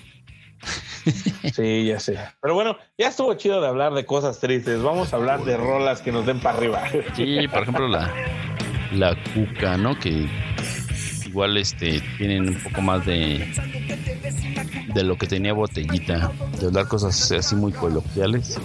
[1.55, 2.19] Sí, ya sé.
[2.43, 4.83] Pero bueno, ya estuvo chido de hablar de cosas tristes.
[4.83, 6.83] Vamos a hablar de rolas que nos den para arriba.
[7.15, 8.13] Sí, por ejemplo la,
[8.93, 9.99] la cuca, ¿no?
[9.99, 10.29] Que
[11.27, 13.53] igual este tienen un poco más de
[14.95, 18.59] de lo que tenía botellita, de hablar cosas así muy coloquiales.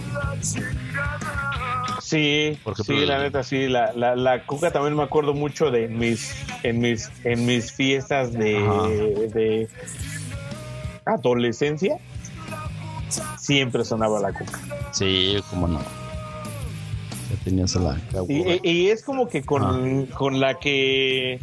[2.10, 3.68] Sí, sí, la neta, sí.
[3.68, 8.34] La, la, la cuca también me acuerdo mucho de mis, en mis, en mis fiestas
[8.34, 9.68] de, de
[11.06, 11.98] adolescencia.
[13.38, 14.60] Siempre sonaba la cuca.
[14.92, 15.80] Sí, como no.
[15.80, 21.40] Ya tenías la Y, y- y es como que con, con la que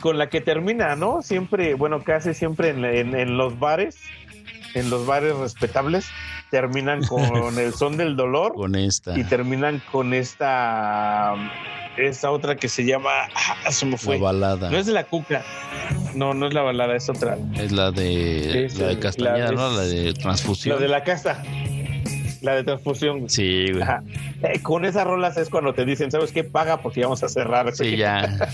[0.00, 1.20] con la que termina, ¿no?
[1.20, 3.98] Siempre, bueno, casi siempre en, en- en los bares,
[4.74, 6.06] en los bares respetables,
[6.50, 11.34] terminan con el son del dolor con esta y terminan con esta
[11.96, 14.18] esta otra que se llama ah, se me la fue.
[14.18, 14.68] balada.
[14.70, 15.42] No es de la cuca.
[16.14, 17.36] No, no es la balada, es otra.
[17.54, 19.70] Es la de Es la de Castañeda, la- ¿no?
[19.76, 20.80] La de La transfusión.
[20.80, 21.42] de la casa.
[22.42, 23.28] La de transfusión.
[23.30, 23.82] Sí, güey.
[23.82, 24.02] Ajá.
[24.42, 26.44] Eh, con esas rolas es cuando te dicen, ¿sabes qué?
[26.44, 27.74] Paga porque vamos a cerrar.
[27.74, 28.28] Sí, ya.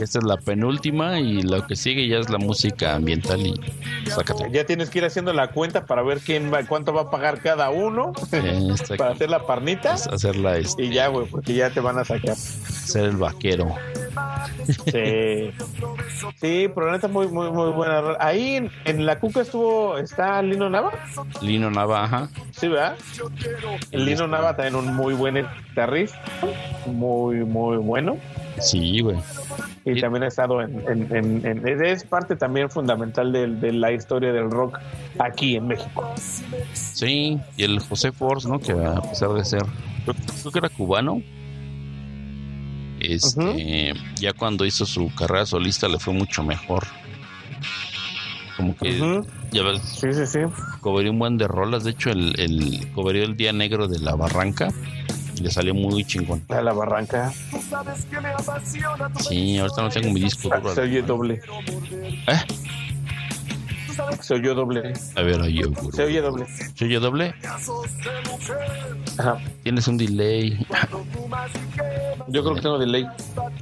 [0.00, 3.54] Esta es la penúltima y lo que sigue ya es la música ambiental y
[4.08, 4.48] sácate.
[4.50, 7.40] Ya tienes que ir haciendo la cuenta para ver quién va, cuánto va a pagar
[7.40, 9.94] cada uno Ya está para hacer la parnita.
[9.94, 12.36] Es hacerla este, Y ya, güey, porque ya te van a sacar.
[12.36, 13.74] ser el vaquero.
[14.66, 15.50] Sí,
[16.40, 18.02] sí pero neta muy, muy, muy buena.
[18.18, 20.90] Ahí en, en la cuca estuvo, ¿está Lino Nava?
[21.42, 22.28] Lino Navaja.
[22.52, 22.96] Sí, ¿verdad?
[23.90, 25.34] El Lino Nava también un muy buen
[25.68, 26.18] guitarrista,
[26.86, 28.16] muy, muy bueno.
[28.58, 29.16] Sí, güey.
[29.84, 30.00] Y Sí.
[30.02, 34.32] también ha estado en, en, en- en- es parte también fundamental de, de la historia
[34.32, 34.78] del rock
[35.18, 36.12] aquí en México.
[36.74, 38.58] Sí, y el José Force, ¿no?
[38.60, 39.62] Que a pesar de ser,
[40.04, 41.22] creo, creo que era cubano,
[43.00, 46.86] este, ya cuando hizo su carrera solista le fue mucho mejor.
[48.56, 50.38] Como que, ya ves, Sí, sí, sí.
[50.80, 51.84] cobrió un buen de rolas.
[51.84, 54.68] De hecho, el, el cobrió el Día Negro de la Barranca
[55.36, 56.42] y le salió muy chingón.
[56.50, 57.32] A la barranca.
[59.28, 60.74] Sí, ahorita no tengo mi disco duro.
[60.74, 61.40] Se oye doble.
[62.26, 62.38] ¿Eh?
[64.20, 64.92] Se oyó doble.
[65.16, 65.62] A ver, oye.
[65.92, 66.46] Se oye doble.
[66.74, 67.34] ¿Se oye doble?
[69.18, 69.38] Ajá.
[69.62, 70.58] Tienes un delay.
[72.28, 73.06] Yo creo que tengo delay.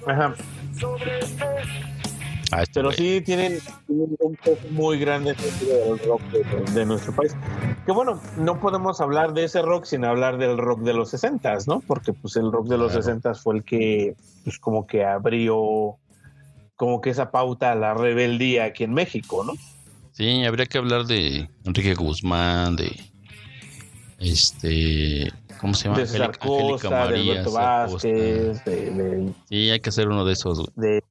[0.07, 0.35] Ajá.
[2.51, 2.97] Ah, este Pero güey.
[2.97, 7.37] sí tienen un un peso muy grande del rock de, de nuestro país.
[7.85, 11.59] Que bueno, no podemos hablar de ese rock sin hablar del rock de los 60
[11.67, 11.81] ¿no?
[11.81, 13.03] Porque pues el rock de los Claro.
[13.03, 14.15] 60 fue el que
[14.45, 15.97] pues como que abrió
[16.77, 19.53] como que esa pauta a la rebeldía aquí en México, ¿no?
[20.19, 22.91] Sí, habría que hablar de Enrique Guzmán, de
[24.19, 25.99] este, ¿cómo se llama?
[25.99, 27.61] De Angélica- Costa, de María, Costa.
[27.61, 31.05] Vázquez, de, de, Sí, hay que hacer uno de esos güey, de-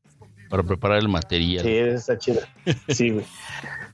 [0.49, 1.63] para preparar el material.
[1.63, 2.41] Sí, está chida.
[2.89, 3.25] Sí, güey.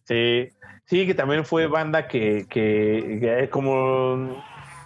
[0.06, 0.50] Sí,
[0.86, 4.44] sí, que también fue banda que, que, que como,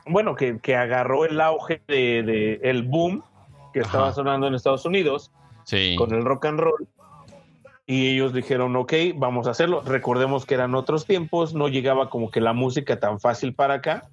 [0.07, 3.23] bueno, que, que agarró el auge de, de el boom
[3.73, 5.31] que estaba sonando en Estados Unidos
[5.63, 6.85] Sí, con el rock and roll.
[7.89, 9.81] Y ellos dijeron, ok, vamos a hacerlo.
[9.85, 14.09] Recordemos que eran otros tiempos, no llegaba como que la música tan fácil para acá.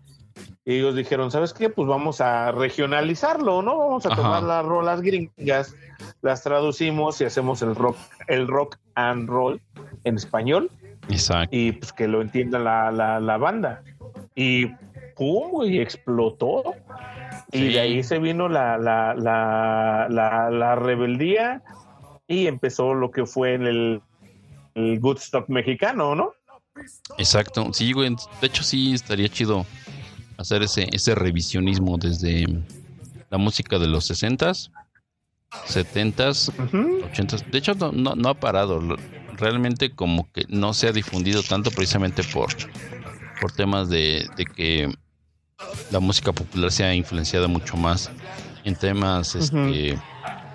[0.64, 1.68] Y ellos dijeron, ¿sabes qué?
[1.70, 3.76] Pues vamos a regionalizarlo, ¿no?
[3.78, 4.22] Vamos a Ajá.
[4.22, 5.74] tomar las rolas gringas,
[6.22, 7.96] las traducimos y hacemos el rock,
[8.28, 9.60] el rock and roll
[10.04, 10.70] en español.
[11.10, 11.54] Exacto.
[11.54, 13.82] y pues que lo entienda la, la, la banda.
[14.34, 14.68] Y
[15.16, 16.62] pum, y explotó.
[17.52, 17.72] Y Sí.
[17.74, 21.60] de ahí se vino la, la, la, la, la rebeldía
[22.26, 24.02] y empezó lo que fue el,
[24.74, 26.32] el Woodstock mexicano, ¿no?
[27.18, 27.72] Exacto.
[27.72, 28.14] Sí, güey.
[28.40, 29.64] De hecho, sí estaría chido
[30.36, 32.46] hacer ese, ese revisionismo desde
[33.30, 34.70] la música de los 60s,
[35.68, 37.06] 70s, Ujú.
[37.12, 37.44] 80s.
[37.50, 38.80] De hecho, no, no, no ha parado.
[39.36, 42.48] Realmente como que no se ha difundido tanto precisamente por,
[43.40, 44.94] por temas de, de que
[45.90, 48.10] la música popular se ha influenciado mucho más
[48.64, 49.98] en temas este,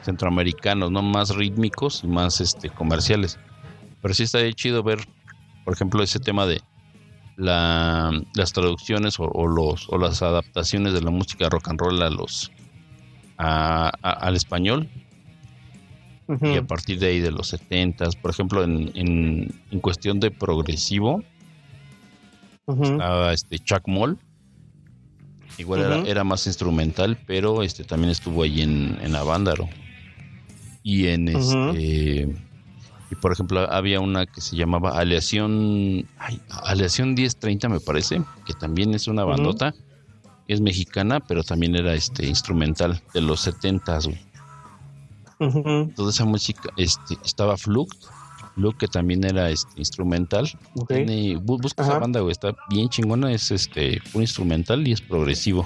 [0.04, 3.38] centroamericanos, no más rítmicos y más este comerciales.
[4.02, 5.00] Pero sí estaría chido ver,
[5.66, 6.62] por ejemplo, ese tema de
[7.36, 12.02] la, las traducciones o, o los o las adaptaciones de la música rock and roll
[12.02, 12.52] a los
[13.38, 14.90] a- a- al español.
[16.54, 20.30] Y a partir de ahí de los 70 por ejemplo en, en, en cuestión de
[20.32, 21.24] progresivo
[22.94, 24.18] estaba este Chuck Moll.
[25.58, 29.68] Igual era, era más instrumental pero este también estuvo ahí en, en Avándaro
[30.84, 32.36] y en este
[33.12, 38.54] y por ejemplo había una que se llamaba Aleación ay, Aleación 1030 me parece que
[38.54, 39.74] también es una bandota.
[40.48, 44.20] Es mexicana pero también era este instrumental de los 70 güey.
[45.40, 45.92] Ujú.
[45.96, 47.96] toda esa música este, estaba Fluke
[48.56, 50.50] Fluke que también era este instrumental.
[50.76, 50.88] Ok.
[50.90, 55.02] Tiene- bu- busca esa banda güey está bien chingona es este un instrumental y es
[55.02, 55.66] progresivo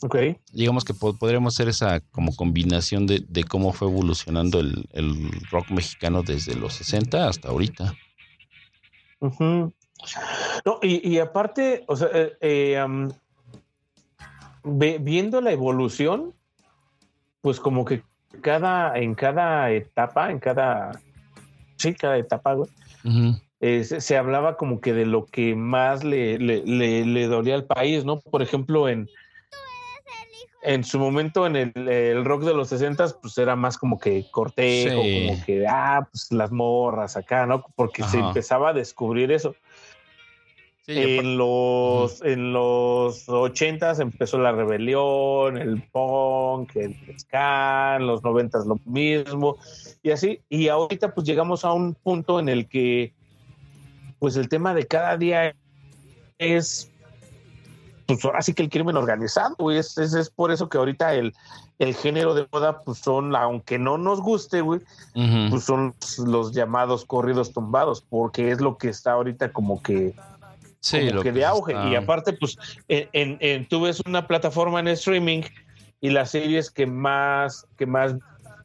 [0.00, 0.16] Ok.
[0.52, 5.30] digamos que po- podríamos hacer esa como combinación de, de cómo fue evolucionando el, el
[5.50, 7.94] rock mexicano desde los 60 hasta ahorita.
[9.20, 12.86] No, y, y aparte, o sea, eh, eh,
[14.64, 16.32] ve- viendo la evolución,
[17.40, 18.02] pues como que
[18.40, 21.00] cada, en cada etapa, en cada,
[21.76, 22.70] sí, cada etapa, güey,
[23.60, 27.54] eh, se, se hablaba como que de lo que más le, le, le, le dolía
[27.56, 28.20] al país, ¿no?
[28.20, 29.08] Por ejemplo, en,
[30.62, 34.26] en su momento en el, el rock de los 60 pues era más como que
[34.30, 35.26] cortejo, Sí.
[35.28, 37.64] como que, ah, pues las morras acá, ¿no?
[37.76, 39.54] Porque se empezaba a descubrir eso.
[40.82, 48.22] Sí, En los, en los 80 empezó la rebelión, el punk, el ska, en los
[48.24, 49.58] 90 lo mismo,
[50.02, 50.40] y así.
[50.48, 53.12] Y ahorita pues llegamos a un punto en el que
[54.18, 55.54] pues el tema de cada día
[56.38, 56.90] es
[58.08, 59.76] pues ahora sí que el crimen organizado, güey.
[59.78, 61.34] Es, es, es por eso que ahorita el,
[61.78, 64.80] el género de moda, pues son, aunque no nos guste, güey,
[65.50, 70.14] pues son los, los llamados corridos tumbados, porque es lo que está ahorita como que
[70.80, 71.72] Sí, como lo que que de auge.
[71.74, 72.56] está- Y aparte, pues,
[72.88, 75.42] en, en- en- tú ves una plataforma en streaming
[76.00, 78.14] y las series que más, que más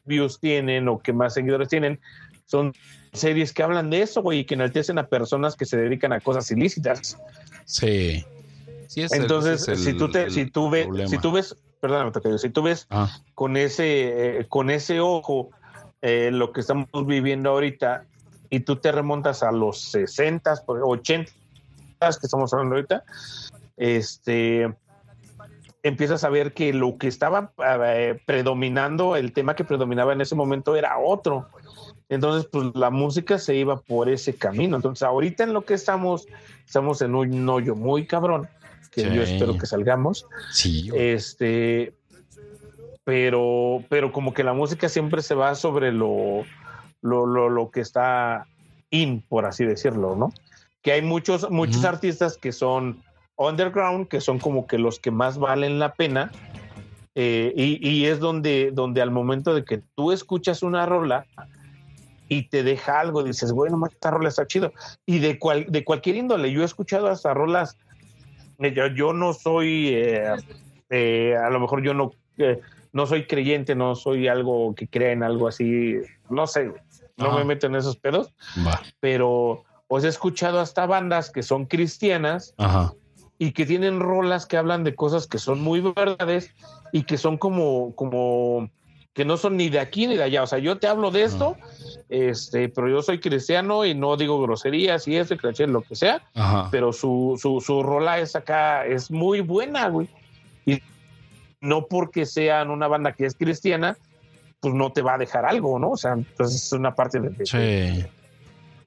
[0.06, 2.00] views tienen o que más seguidores tienen
[2.46, 2.72] son
[3.12, 6.20] series que hablan de eso, güey, y que enaltecen a personas que se dedican a
[6.20, 7.18] cosas ilícitas.
[7.64, 8.24] Sí.
[8.94, 12.12] Sí, es el- Entonces, es si tú te, si tú ves, si tú ves, perdóname,
[12.12, 15.50] Tocayo, si tú ves Ah, con ese, eh, con ese ojo
[16.00, 18.06] eh, lo que estamos viviendo ahorita
[18.50, 21.32] y tú te remontas a los 60, 80
[21.98, 23.02] que estamos hablando ahorita,
[23.76, 24.72] este
[25.82, 30.34] empiezas a ver que lo que estaba eh, predominando, el tema que predominaba en ese
[30.34, 31.46] momento era otro.
[32.08, 34.76] Entonces, pues la música se iba por ese camino.
[34.76, 36.26] Entonces, ahorita en lo que estamos,
[36.66, 38.48] estamos en un hoyo muy cabrón,
[38.94, 39.10] que Sí.
[39.14, 40.26] yo espero que salgamos.
[40.52, 40.90] sí.
[40.94, 41.92] Este,
[43.04, 46.42] pero, pero como que la música siempre se va sobre lo,
[47.02, 48.46] lo, lo, lo que está
[48.90, 50.32] in, por así decirlo, ¿no?
[50.82, 53.02] Que hay muchos, muchos artistas que son
[53.36, 56.30] underground, que son como que los que más valen la pena.
[57.14, 61.26] eh, y, y es donde, donde al momento de que tú escuchas una rola
[62.28, 64.72] y te deja algo, dices, bueno, esta rola está chido.
[65.06, 67.76] Y de, cual, de cualquier índole, yo he escuchado hasta rolas,
[68.58, 70.34] yo, yo no soy, eh,
[70.90, 72.60] eh, a lo mejor yo no, eh,
[72.92, 75.96] no soy creyente, no soy algo que crea en algo así,
[76.30, 76.72] no sé,
[77.16, 77.38] no Ajá.
[77.38, 78.34] me meto en esos pedos,
[79.00, 82.92] pero os he escuchado hasta bandas que son cristianas Ajá.
[83.38, 86.54] y que tienen rolas que hablan de cosas que son muy verdades
[86.92, 88.70] y que son como, como
[89.14, 90.42] que no son ni de aquí ni de allá.
[90.42, 91.56] O sea, yo te hablo de esto,
[92.08, 96.22] este, pero yo soy cristiano y no digo groserías y eso, y lo que sea,
[96.34, 96.68] Ajá.
[96.70, 100.08] pero su, su, su rola es acá, es muy buena, güey.
[100.66, 100.82] Y
[101.60, 103.96] no porque sean una banda que es cristiana,
[104.60, 105.90] pues no te va a dejar algo, ¿no?
[105.90, 108.06] O sea, pues es una parte de, de- Sí.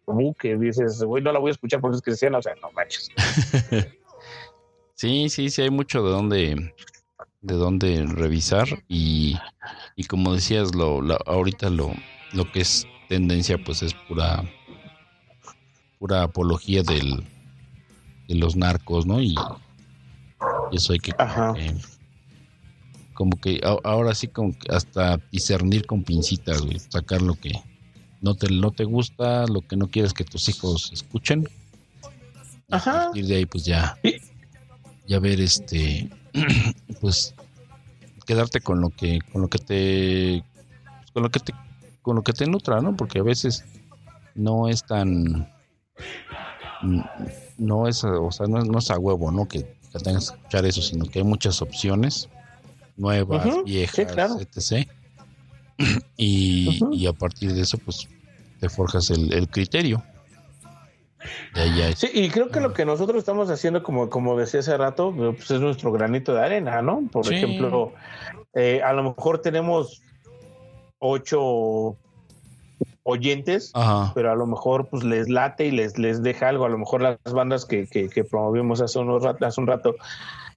[0.03, 2.69] como que dices, güey, no la voy a escuchar porque es cristiana, o sea, no
[2.73, 3.09] manches.
[4.95, 6.73] Sí, sí, sí, hay mucho de dónde,
[7.47, 9.35] de dónde revisar y,
[9.95, 11.91] y como decías, lo, la- ahorita lo,
[12.33, 14.43] lo que es tendencia pues es pura,
[15.97, 17.23] pura apología del,
[18.27, 19.21] de los narcos, ¿no?
[19.21, 19.35] Y,
[20.71, 21.53] y eso hay que como Ajá.
[21.53, 21.73] que,
[23.13, 27.53] como que a- ahora sí como que hasta discernir con pincitas, güey, sacar lo que
[28.21, 31.47] no te, no te gusta, lo que no quieres que tus hijos escuchen.
[32.69, 32.91] Y a Ajá.
[33.05, 34.15] partir de ahí, pues ya, Y-
[35.07, 36.09] ya ver este,
[37.01, 37.33] pues
[38.25, 40.43] quedarte con lo que, con lo que te,
[41.13, 41.53] con lo que te,
[42.01, 42.95] con lo que te nutra, ¿no?
[42.95, 43.63] Porque a veces
[44.35, 45.49] no es tan,
[47.57, 49.47] no es, o sea, no, es- no es a huevo, ¿no?
[49.47, 49.59] Que,
[49.91, 52.29] que tengas que escuchar eso, sino que hay muchas opciones
[52.97, 54.37] nuevas, viejas, sí, claro.
[54.39, 54.87] etc.
[56.17, 58.07] Y, y a partir de eso, pues,
[58.59, 60.03] te forjas el, el criterio.
[61.53, 65.13] De Sí, y creo que lo que nosotros estamos haciendo, como, como decía hace rato,
[65.15, 67.03] pues es nuestro granito de arena, ¿no?
[67.11, 67.35] Por Sí.
[67.35, 67.93] ejemplo,
[68.53, 70.01] eh, a lo mejor tenemos
[70.99, 71.97] ocho
[73.03, 74.11] oyentes, Ajá.
[74.13, 76.65] pero a lo mejor pues les late y les, les deja algo.
[76.65, 79.95] A lo mejor las bandas que, que, que promovimos hace, unos hace un rato,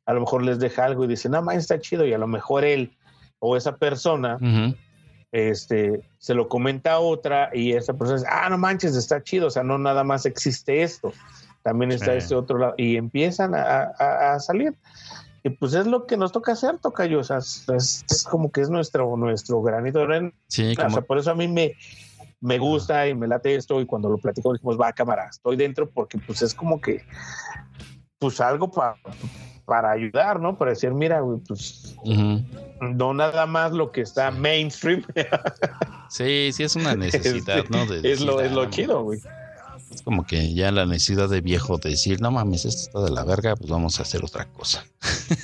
[0.05, 2.05] a lo mejor les deja algo y dicen, no, man, está chido.
[2.05, 2.97] Y a lo mejor él
[3.39, 4.37] o esa persona.
[5.33, 9.47] Este, se lo comenta a otra y esa persona dice, ah, no manches, está chido,
[9.47, 11.12] o sea, no nada más existe esto,
[11.62, 12.18] también está Sí.
[12.18, 14.74] este otro lado, y empiezan a, a- a salir.
[15.43, 18.61] Y pues es lo que nos toca hacer, Tocayo, o sea, es, es- como que
[18.61, 20.33] es nuestro, nuestro granito de arena.
[20.49, 21.74] Sí, O sea, por eso a mí me,
[22.41, 25.89] me gusta y me late esto, y cuando lo platicamos dijimos, va, cámara, estoy dentro,
[25.89, 27.03] porque pues es como que,
[28.18, 28.97] pues algo pa-
[29.71, 30.59] para ayudar, ¿no?
[30.59, 31.95] Para decir, mira, güey, pues
[32.81, 35.05] no nada más lo que está mainstream,
[36.11, 37.87] sí, sí es una necesidad, ¿no?
[37.87, 39.21] De es lo, es lo ah, chido, güey.
[39.93, 43.11] Es como que ya la necesidad de viejo de decir, no mames, esto está de
[43.11, 44.85] la verga, pues vamos a hacer otra cosa.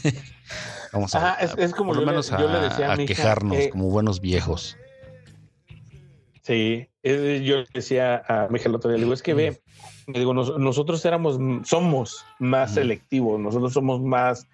[0.92, 3.70] vamos a, Ajá, es- es como por lo menos le a, a hija, quejarnos eh,
[3.70, 4.76] como buenos viejos.
[6.46, 9.60] Sí, eh, yo decía a mi hija el otro día, le digo, es que ve,
[10.06, 14.46] le digo, nos- nosotros éramos, somos más selectivos, nosotros somos más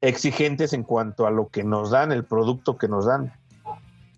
[0.00, 3.32] exigentes en cuanto a lo que nos dan, el producto que nos dan.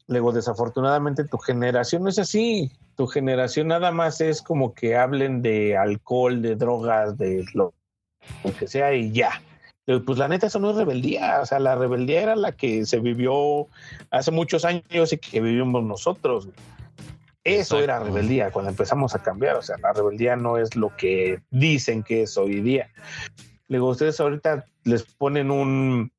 [0.07, 2.71] Le digo, desafortunadamente tu generación no es así.
[2.95, 7.73] Tu generación nada más es como que hablen de alcohol, de drogas, de lo,
[8.45, 9.31] lo que sea y ya.
[9.87, 11.41] Pues la neta, eso no es rebeldía.
[11.43, 13.67] O sea, la rebeldía era la que se vivió
[14.11, 16.49] hace muchos años y que vivimos nosotros.
[17.45, 19.57] Eso era rebeldía cuando empezamos a cambiar.
[19.57, 22.89] O sea, la rebeldía no es lo que dicen que es hoy día.
[23.69, 26.11] Le digo, ustedes ahorita les ponen un,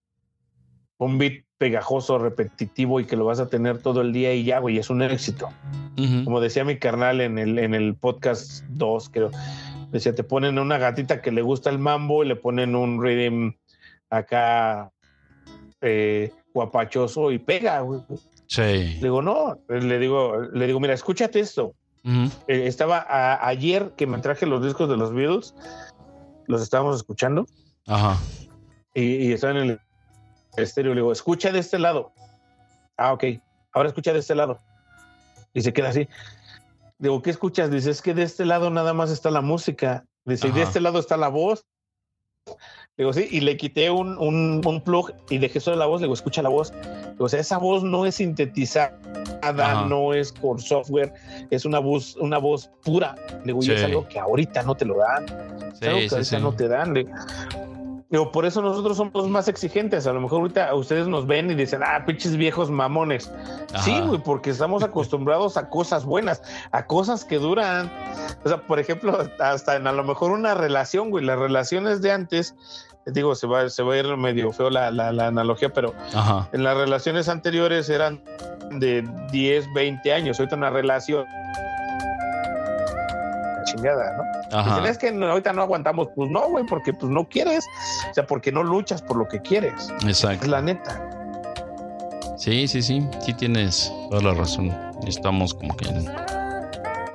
[0.98, 4.60] un beat pegajoso, repetitivo y que lo vas a tener todo el día y ya,
[4.60, 5.50] güey, es un éxito.
[6.26, 9.32] Como decía mi carnal en el, en el podcast 2, creo.
[9.96, 13.54] Decía, te ponen una gatita que le gusta el mambo y le ponen un rhythm
[14.10, 14.92] acá
[15.80, 18.02] eh, guapachoso y pega, güey.
[18.48, 18.62] Sí.
[18.62, 21.74] Le digo, no, le digo, le digo, mira, escúchate esto.
[22.04, 25.56] Eh, estaba a- ayer que me traje los discos de los Beatles,
[26.46, 27.48] los estábamos escuchando
[27.88, 28.20] Ajá.
[28.94, 29.80] y, y estaba en el
[30.58, 30.94] estéreo.
[30.94, 32.12] Le digo, escucha de este lado.
[32.98, 33.24] Ah, ok.
[33.72, 34.60] Ahora escucha de este lado.
[35.54, 36.08] Y se queda así.
[36.98, 37.70] Digo, ¿qué escuchas?
[37.72, 40.06] Dice, es que de este lado nada más está la música.
[40.26, 40.70] Dice, y de Ajá.
[40.70, 41.66] este lado está la voz.
[42.98, 46.00] Digo, sí, y le quité un, un, un plug y dejé solo la voz.
[46.02, 46.72] Digo, escucha la voz.
[47.12, 48.98] Digo, o sea, esa voz no es sintetizada,
[49.42, 49.86] Ajá.
[49.86, 51.14] no es por software,
[51.50, 53.16] es una voz, una voz pura.
[53.44, 55.26] Digo, y es algo que ahorita no te lo dan.
[55.26, 56.94] Es algo que Sí, sí, ahorita no te dan.
[56.94, 57.08] Le-
[58.10, 60.06] Digo, por eso nosotros somos más exigentes.
[60.06, 63.32] A lo mejor ahorita ustedes nos ven y dicen, ah, pinches viejos mamones.
[63.74, 63.84] Ajá.
[63.84, 67.92] Sí, güey, porque estamos acostumbrados a cosas buenas, a cosas que duran.
[68.44, 72.12] O sea, por ejemplo, hasta en a lo mejor una relación, güey, las relaciones de
[72.12, 72.56] antes,
[73.08, 76.48] digo, se va, se va a ir medio feo la, la, la analogía, pero Ajá.
[76.54, 78.24] en las relaciones anteriores eran
[78.72, 80.40] de 10, 20 años.
[80.40, 81.26] Ahorita una relación
[83.66, 84.45] chingada, ¿no?
[84.64, 86.10] Dicen, es que no, ahorita no aguantamos.
[86.16, 87.66] Pues no, güey, porque pues no quieres.
[88.10, 89.90] O sea, porque no luchas por lo que quieres.
[90.00, 90.48] Es Exacto.
[90.48, 91.10] la neta.
[92.38, 93.06] Sí, sí, sí.
[93.22, 94.76] Sí tienes toda la razón.
[95.08, 96.06] Estamos como que en,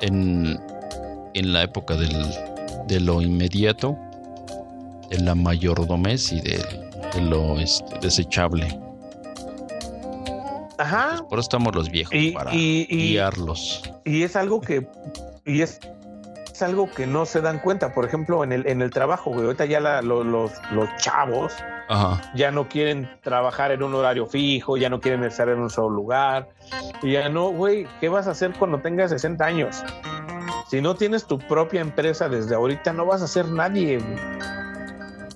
[0.00, 0.60] en,
[1.34, 2.26] en la época del,
[2.88, 3.96] de lo inmediato,
[5.10, 6.58] de la mayordomés y de,
[7.14, 8.78] de lo este, desechable.
[10.78, 11.24] Ajá.
[11.28, 13.82] Por eso estamos los viejos, Y, para y, y, guiarlos.
[14.04, 14.88] y es algo que
[15.44, 15.78] y es,
[16.60, 17.92] es algo que no se dan cuenta.
[17.94, 19.44] Por ejemplo, en el, en el trabajo, güey.
[19.46, 21.54] Ahorita ya la- lo- los, los chavos
[21.88, 22.20] Ajá.
[22.34, 25.90] ya no quieren trabajar en un horario fijo, ya no quieren estar en un solo
[25.90, 26.48] lugar.
[27.02, 29.82] Y ya no, güey, ¿qué vas a hacer cuando tengas 60 años?
[30.68, 33.98] Si no tienes tu propia empresa desde ahorita, no vas a ser nadie.
[33.98, 34.59] güey.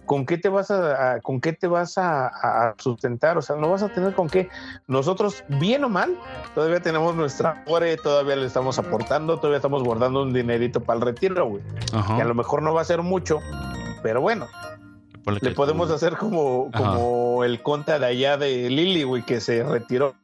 [0.07, 3.39] ¿Con qué te vas a, con qué te vas a, a, sustentar?
[3.39, 4.49] O sea, no vas a tener con qué.
[4.87, 6.19] Nosotros, bien o mal,
[6.55, 11.05] todavía tenemos nuestra ore, todavía le estamos aportando, todavía estamos guardando un dinerito para el
[11.05, 11.63] retiro, güey.
[12.17, 13.41] Que a lo mejor no va a ser mucho,
[14.03, 14.47] pero bueno.
[15.41, 20.15] Le podemos hacer como, como el conta de allá de Lili, güey, que se retiró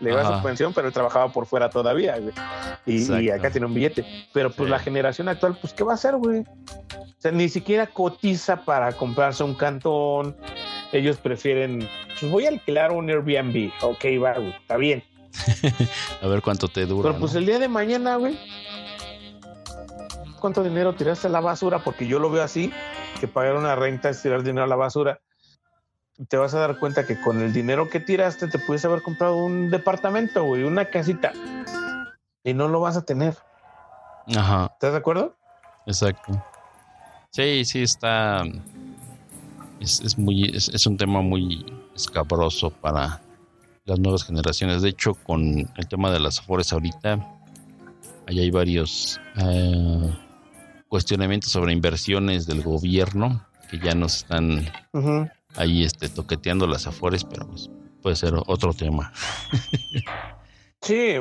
[0.00, 2.16] le iba a su pensión, pero él trabajaba por fuera todavía,
[2.86, 4.04] Y, acá tiene un billete.
[4.32, 6.44] Pero pues la generación actual, pues, ¿qué va a hacer, güey?
[7.18, 10.36] O sea, ni siquiera cotiza para comprarse un cantón.
[10.92, 11.88] Ellos prefieren,
[12.18, 13.72] pues voy a alquilar un Airbnb.
[13.82, 15.02] Ok, va, güey, está bien.
[16.22, 17.10] a ver cuánto te dura.
[17.10, 18.38] Pero pues el día de mañana, güey,
[20.40, 21.80] ¿cuánto dinero tiraste a la basura?
[21.80, 22.72] Porque yo lo veo así,
[23.20, 25.20] que pagar una renta es tirar dinero a la basura
[26.26, 29.36] te vas a dar cuenta que con el dinero que tiraste te puedes haber comprado
[29.36, 31.32] un departamento, güey, una casita.
[32.42, 33.36] Y no lo vas a tener.
[34.36, 34.70] Ajá.
[34.72, 35.36] ¿Estás de acuerdo?
[35.86, 36.32] Exacto.
[37.30, 38.42] Sí, sí, está.
[39.80, 41.64] Es, muy, es, un tema muy
[41.94, 43.22] escabroso para
[43.84, 44.82] las nuevas generaciones.
[44.82, 47.40] De hecho, con el tema de las afores ahorita,
[48.26, 50.14] ahí hay varios eh,
[50.88, 54.66] cuestionamientos sobre inversiones del gobierno que ya nos están
[55.54, 57.70] ahí este, toqueteando las afores, pero pues
[58.02, 59.12] puede ser otro tema.
[60.80, 61.14] sí,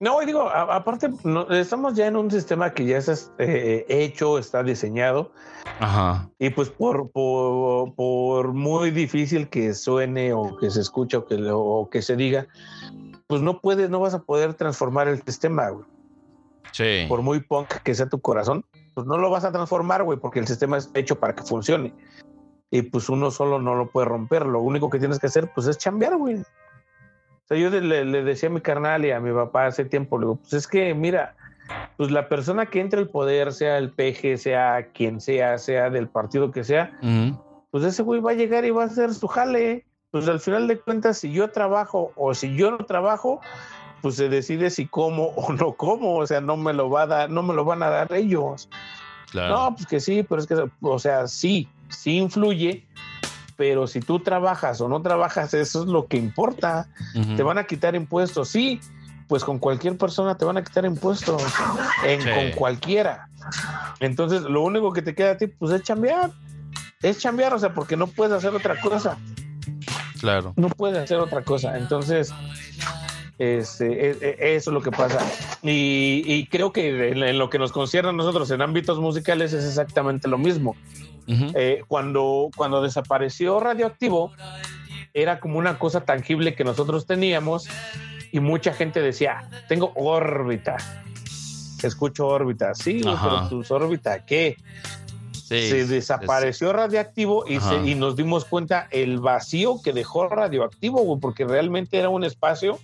[0.00, 1.10] no, digo, aparte,
[1.50, 5.32] estamos ya en un sistema que ya está eh, hecho, está diseñado.
[5.80, 6.30] Ajá.
[6.38, 11.36] Y pues por, por, por, muy difícil que suene o que se escuche o que,
[11.52, 12.46] o que se diga,
[13.26, 15.84] pues no puedes, no vas a poder transformar el sistema, güey.
[16.72, 17.06] Sí.
[17.08, 20.38] Por muy punk que sea tu corazón, pues no lo vas a transformar, güey, porque
[20.38, 21.92] el sistema es hecho para que funcione
[22.70, 24.46] y pues uno solo no lo puede romper.
[24.46, 26.42] Lo único que tienes que hacer pues es chambear, güey.
[27.48, 30.26] O sea, yo le, decía a mi carnal y a mi papá hace tiempo, le
[30.26, 31.34] digo, pues es que mira,
[31.96, 36.08] pues la persona que entre el poder, sea el PG, sea quien sea, sea del
[36.08, 36.98] partido que sea,
[37.70, 39.86] pues ese güey va a llegar y va a hacer su jale.
[40.10, 43.40] Pues al final de cuentas, si yo trabajo o si yo no trabajo,
[44.02, 47.06] pues se decide si como o no como, o sea, no me lo va a
[47.06, 48.68] dar, no me lo van a dar ellos.
[49.32, 52.86] No, pues que sí, pero es que, o sea, sí, sí influye,
[53.58, 56.86] pero si tú trabajas o no trabajas, eso es lo que importa.
[57.36, 58.80] Te van a quitar impuestos, sí,
[59.26, 61.42] pues con cualquier persona te van a quitar impuestos,
[62.06, 63.28] en, con cualquiera.
[63.98, 66.30] Entonces, lo único que te queda a ti, pues es chambear.
[67.02, 69.18] Es chambear, o sea, porque no puedes hacer otra cosa.
[70.20, 70.52] Claro.
[70.54, 71.76] No puedes hacer otra cosa.
[71.76, 72.32] Entonces,
[73.38, 75.20] este, e, e, eso es lo que pasa.
[75.62, 80.28] Y, creo que en, lo que nos concierne a nosotros en ámbitos musicales es exactamente
[80.28, 80.76] lo mismo.
[81.28, 84.32] Eh, cuando, cuando desapareció Radioactivo,
[85.12, 87.68] era como una cosa tangible que nosotros teníamos
[88.32, 90.78] y mucha gente decía, tengo órbita,
[91.82, 94.56] escucho órbita, sí, pero tus órbita, ¿qué?
[95.48, 97.58] se desapareció radioactivo y,
[97.90, 102.78] y, nos dimos cuenta el vacío que dejó radioactivo, porque realmente era un espacio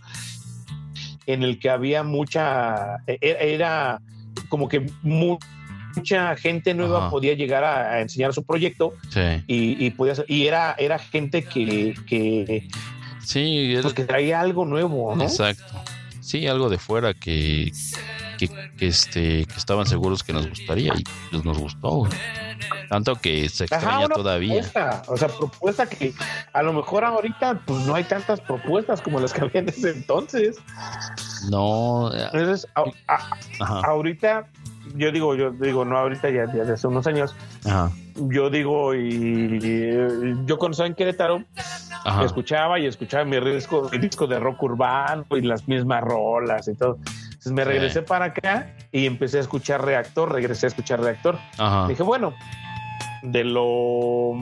[1.27, 4.01] en el que había mucha, e, e, era
[4.49, 8.95] como que mucha gente nueva podía llegar a, enseñar su proyecto
[9.47, 12.69] y, y, podía y era, era gente que, que,
[13.23, 15.83] sí, pues que traía algo nuevo, Exacto.
[16.21, 17.71] Sí, algo de fuera que,
[18.39, 22.09] que, este, que estaban seguros que nos gustaría y pues nos gustó.
[22.89, 24.63] Tanto que se extraña todavía.
[25.07, 26.15] o sea, propuesta que
[26.53, 29.91] a lo mejor ahorita pues no hay tantas propuestas como las que había en ese
[29.91, 30.57] entonces.
[31.51, 32.11] No.
[32.15, 32.67] Entonces,
[33.59, 34.49] ahorita,
[34.95, 37.35] yo digo, yo digo, no ahorita, ya, ya hace unos años.
[38.17, 39.59] Yo digo, y,
[40.47, 41.45] yo cuando estaba en Querétaro,
[42.25, 46.75] escuchaba y escuchaba mi disco, mi disco de rock urbano y las mismas rolas y
[46.75, 46.99] todo.
[47.45, 51.39] Entonces me regresé para acá y empecé a escuchar Reactor, regresé a escuchar Reactor.
[51.89, 52.33] Dije, bueno,
[53.23, 54.33] de lo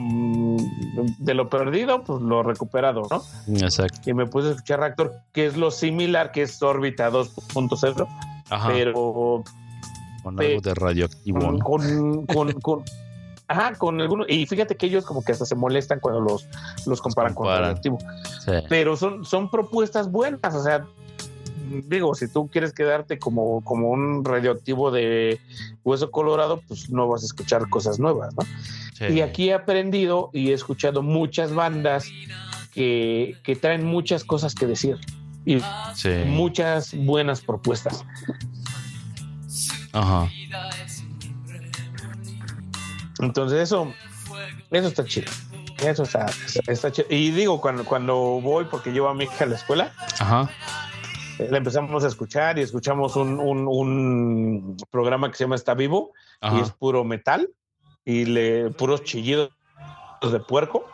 [1.19, 3.21] de lo perdido, pues lo recuperado, ¿no?
[3.57, 4.09] Exacto.
[4.09, 8.07] Y me puse a escuchar Reactor, que es lo similar que es órbita 2.0,
[8.67, 9.43] pero
[10.23, 12.83] con algo de radioactivo, con, con, con,
[13.49, 16.47] ajá, con algunos, y fíjate que ellos como que hasta se molestan cuando los,
[16.85, 17.97] los comparan, con radioactivo.
[18.69, 20.85] Pero son, son propuestas buenas, o sea,
[21.63, 25.39] digo, si tú quieres quedarte como, como un radioactivo de
[25.83, 28.45] hueso colorado, pues no vas a escuchar cosas nuevas, ¿no?
[29.09, 32.05] Y aquí he aprendido y he escuchado muchas bandas
[32.73, 34.97] que, traen muchas cosas que decir
[35.45, 35.59] y
[36.25, 38.05] muchas buenas propuestas.
[39.91, 40.29] Ajá.
[43.19, 43.93] Entonces eso,
[44.71, 45.31] eso está chido.
[45.85, 46.27] Eso está,
[46.67, 47.07] está chido.
[47.09, 50.49] Y digo, cuando, cuando voy, porque llevo a mi hija a la escuela, Ajá
[51.39, 56.59] la empezamos a escuchar y escuchamos un, un, programa que se llama Está Vivo y
[56.59, 57.49] es puro metal.
[58.05, 59.51] y le puros chillidos
[60.21, 60.85] de puerco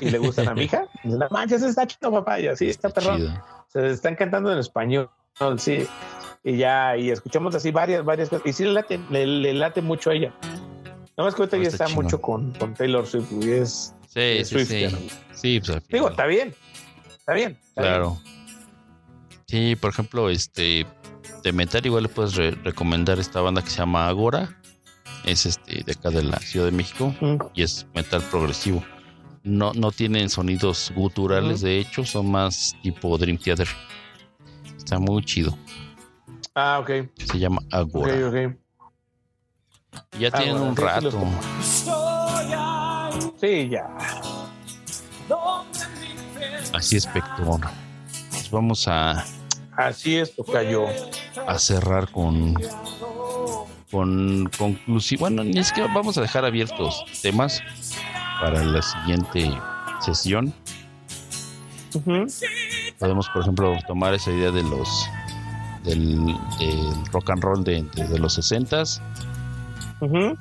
[0.00, 0.86] y le gustan a mi hija.
[1.04, 2.40] No manches, está chido, papá.
[2.40, 3.18] Y así está, perrón.
[3.18, 3.42] chido.
[3.68, 5.10] Se están cantando en español,
[5.58, 5.86] sí.
[6.42, 8.46] Y ya, y escuchamos así varias, varias cosas.
[8.46, 10.32] Y sí le late, le, le late mucho a ella.
[11.16, 13.94] Nada más que ahorita ya está está mucho con, con Taylor Swift y es.
[14.08, 15.60] Sí, Es sí, sí.
[15.60, 16.54] Pues, Digo, está bien.
[17.18, 17.58] Está bien.
[17.68, 18.18] está bien.
[19.46, 20.86] Sí, por ejemplo, este
[21.42, 24.56] de metal igual le puedes re- recomendar esta banda que se llama Agora.
[25.24, 27.36] Es este de acá de la Ciudad de México Mm.
[27.54, 28.84] y es metal progresivo.
[29.42, 33.68] No, no tienen sonidos guturales, de hecho, son más tipo Dream Theater.
[34.76, 35.56] Está muy chido.
[36.54, 36.90] Ah, ok.
[37.30, 38.14] Se llama Agora.
[38.28, 38.56] ok.
[40.16, 41.30] Y ya Ah, tienen bueno, un rato.
[43.40, 43.86] Sí, ya.
[46.72, 47.60] Así es, Pector.
[48.54, 49.24] Vamos a,
[49.76, 50.86] Así es, Tocayo.
[51.46, 52.54] a cerrar con
[53.90, 55.18] con conclusión.
[55.20, 57.60] Bueno, ni siquiera vamos a dejar abiertos temas
[58.40, 59.50] para la siguiente
[60.00, 60.52] sesión.
[62.98, 64.88] Podemos, por ejemplo, tomar esa idea de los
[65.84, 66.24] del,
[66.58, 69.00] del rock and roll de, desde los 60s.
[70.00, 70.36] Ujú.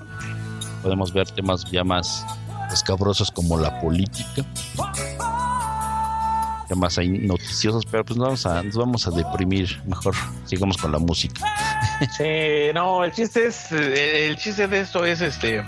[0.81, 2.25] Podemos ver temas ya más
[2.71, 4.43] escabrosos como la política.
[6.67, 9.81] Temas ahí noticiosos, pero pues vamos a, nos vamos a deprimir.
[9.85, 11.45] Mejor sigamos con la música.
[12.17, 15.63] Sí, no, el chiste es, el chiste de esto es este,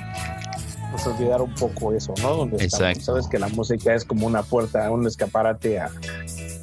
[0.91, 2.35] pues olvidar un poco eso, ¿no?
[2.35, 2.87] Donde estamos.
[2.89, 3.11] Exacto.
[3.13, 5.89] Sabes que la música es como una puerta, un escaparate a,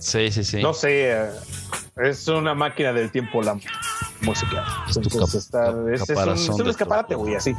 [0.00, 0.60] Sí, sí, sí.
[0.62, 1.28] no sé,
[1.96, 3.54] es una máquina del tiempo la
[4.22, 4.64] música.
[4.88, 7.54] Es tu Entonces, está- es, es un, es escaparate, güey, así.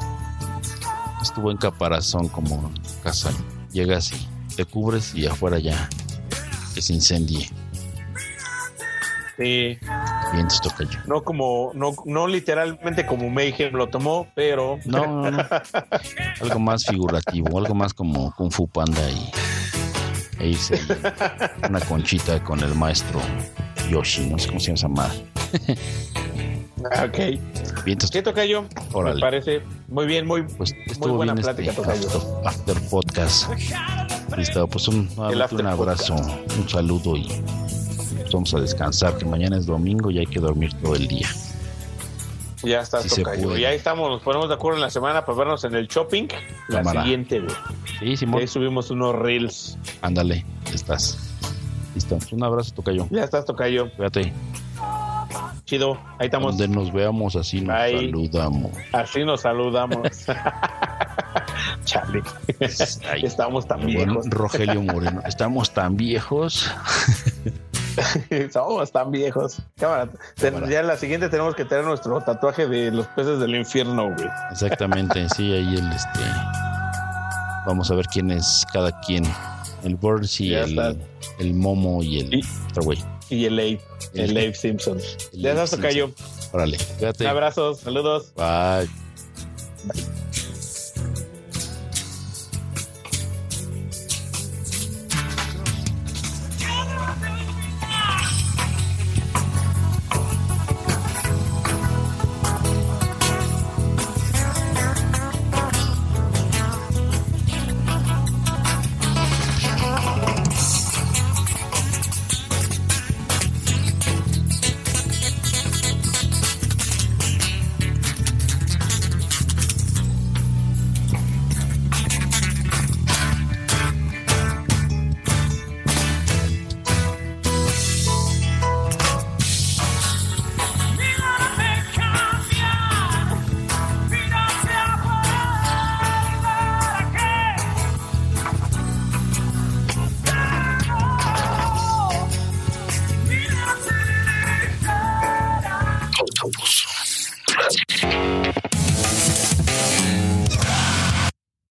[1.22, 2.72] Estuvo en caparazón como
[3.02, 3.32] casa.
[3.72, 5.90] Llegas y te cubres y afuera ya
[6.74, 7.50] que se incendie.
[9.38, 11.00] Sí, yo.
[11.08, 15.46] no como, no, no literalmente como Mayhem lo tomó, pero No, no.
[16.42, 19.32] Algo más figurativo, algo más como Kung Fu Panda y
[20.40, 20.80] e irse
[21.70, 23.20] una conchita con el maestro
[23.90, 25.10] Yoshi, no sé cómo se llama.
[26.92, 27.40] Ah, ok.
[27.86, 28.66] Vientos ¿Qué toca yo?
[28.94, 33.50] Me parece muy bien, muy Pues estuvo buena bien plática, este after, after podcast.
[34.38, 37.28] Listo, pues un, un abrazo, un saludo y
[38.32, 41.28] vamos a descansar, que mañana es domingo y hay que dormir todo el día.
[42.64, 43.58] Ya está, Sí tocayo.
[43.58, 46.28] Y ahí estamos, nos ponemos de acuerdo en la semana para vernos en el shopping.
[46.70, 47.54] La siguiente, güey.
[48.00, 49.78] Sí, Simón, Ahí subimos unos reels.
[50.02, 51.18] ándale, ya estás.
[51.94, 53.06] Listo, un abrazo, Tocayo.
[53.12, 53.92] Ya estás, tocayo.
[53.92, 54.34] Cuídate.
[55.66, 55.98] Chido.
[56.18, 56.58] Ahí estamos.
[56.58, 58.08] Donde nos veamos así nos Bye.
[58.12, 58.72] saludamos.
[58.92, 60.08] Así nos saludamos.
[61.86, 62.22] Chale.
[63.12, 64.30] Ay, Estamos tan Bueno, viejos.
[64.30, 65.22] Rogelio Moreno.
[65.26, 66.72] Estamos tan viejos.
[68.52, 69.62] Somos tan viejos.
[69.78, 70.10] Cámara.
[70.70, 74.28] Ya en la siguiente tenemos que tener nuestro tatuaje de los peces del infierno, güey.
[74.52, 76.20] Exactamente, sí, ahí el este.
[77.68, 79.24] Vamos a ver quién es cada quien.
[79.84, 80.94] El Birds y Ya el, está.
[81.40, 83.04] el Momo y el Y- otro güey.
[83.30, 83.82] Y el Abe.
[84.14, 84.98] El Abe Simpson.
[85.34, 86.12] El Ya tocayo.
[86.52, 87.28] Órale, cuídate.
[87.28, 88.34] Abrazos, saludos.
[88.36, 88.90] Bye.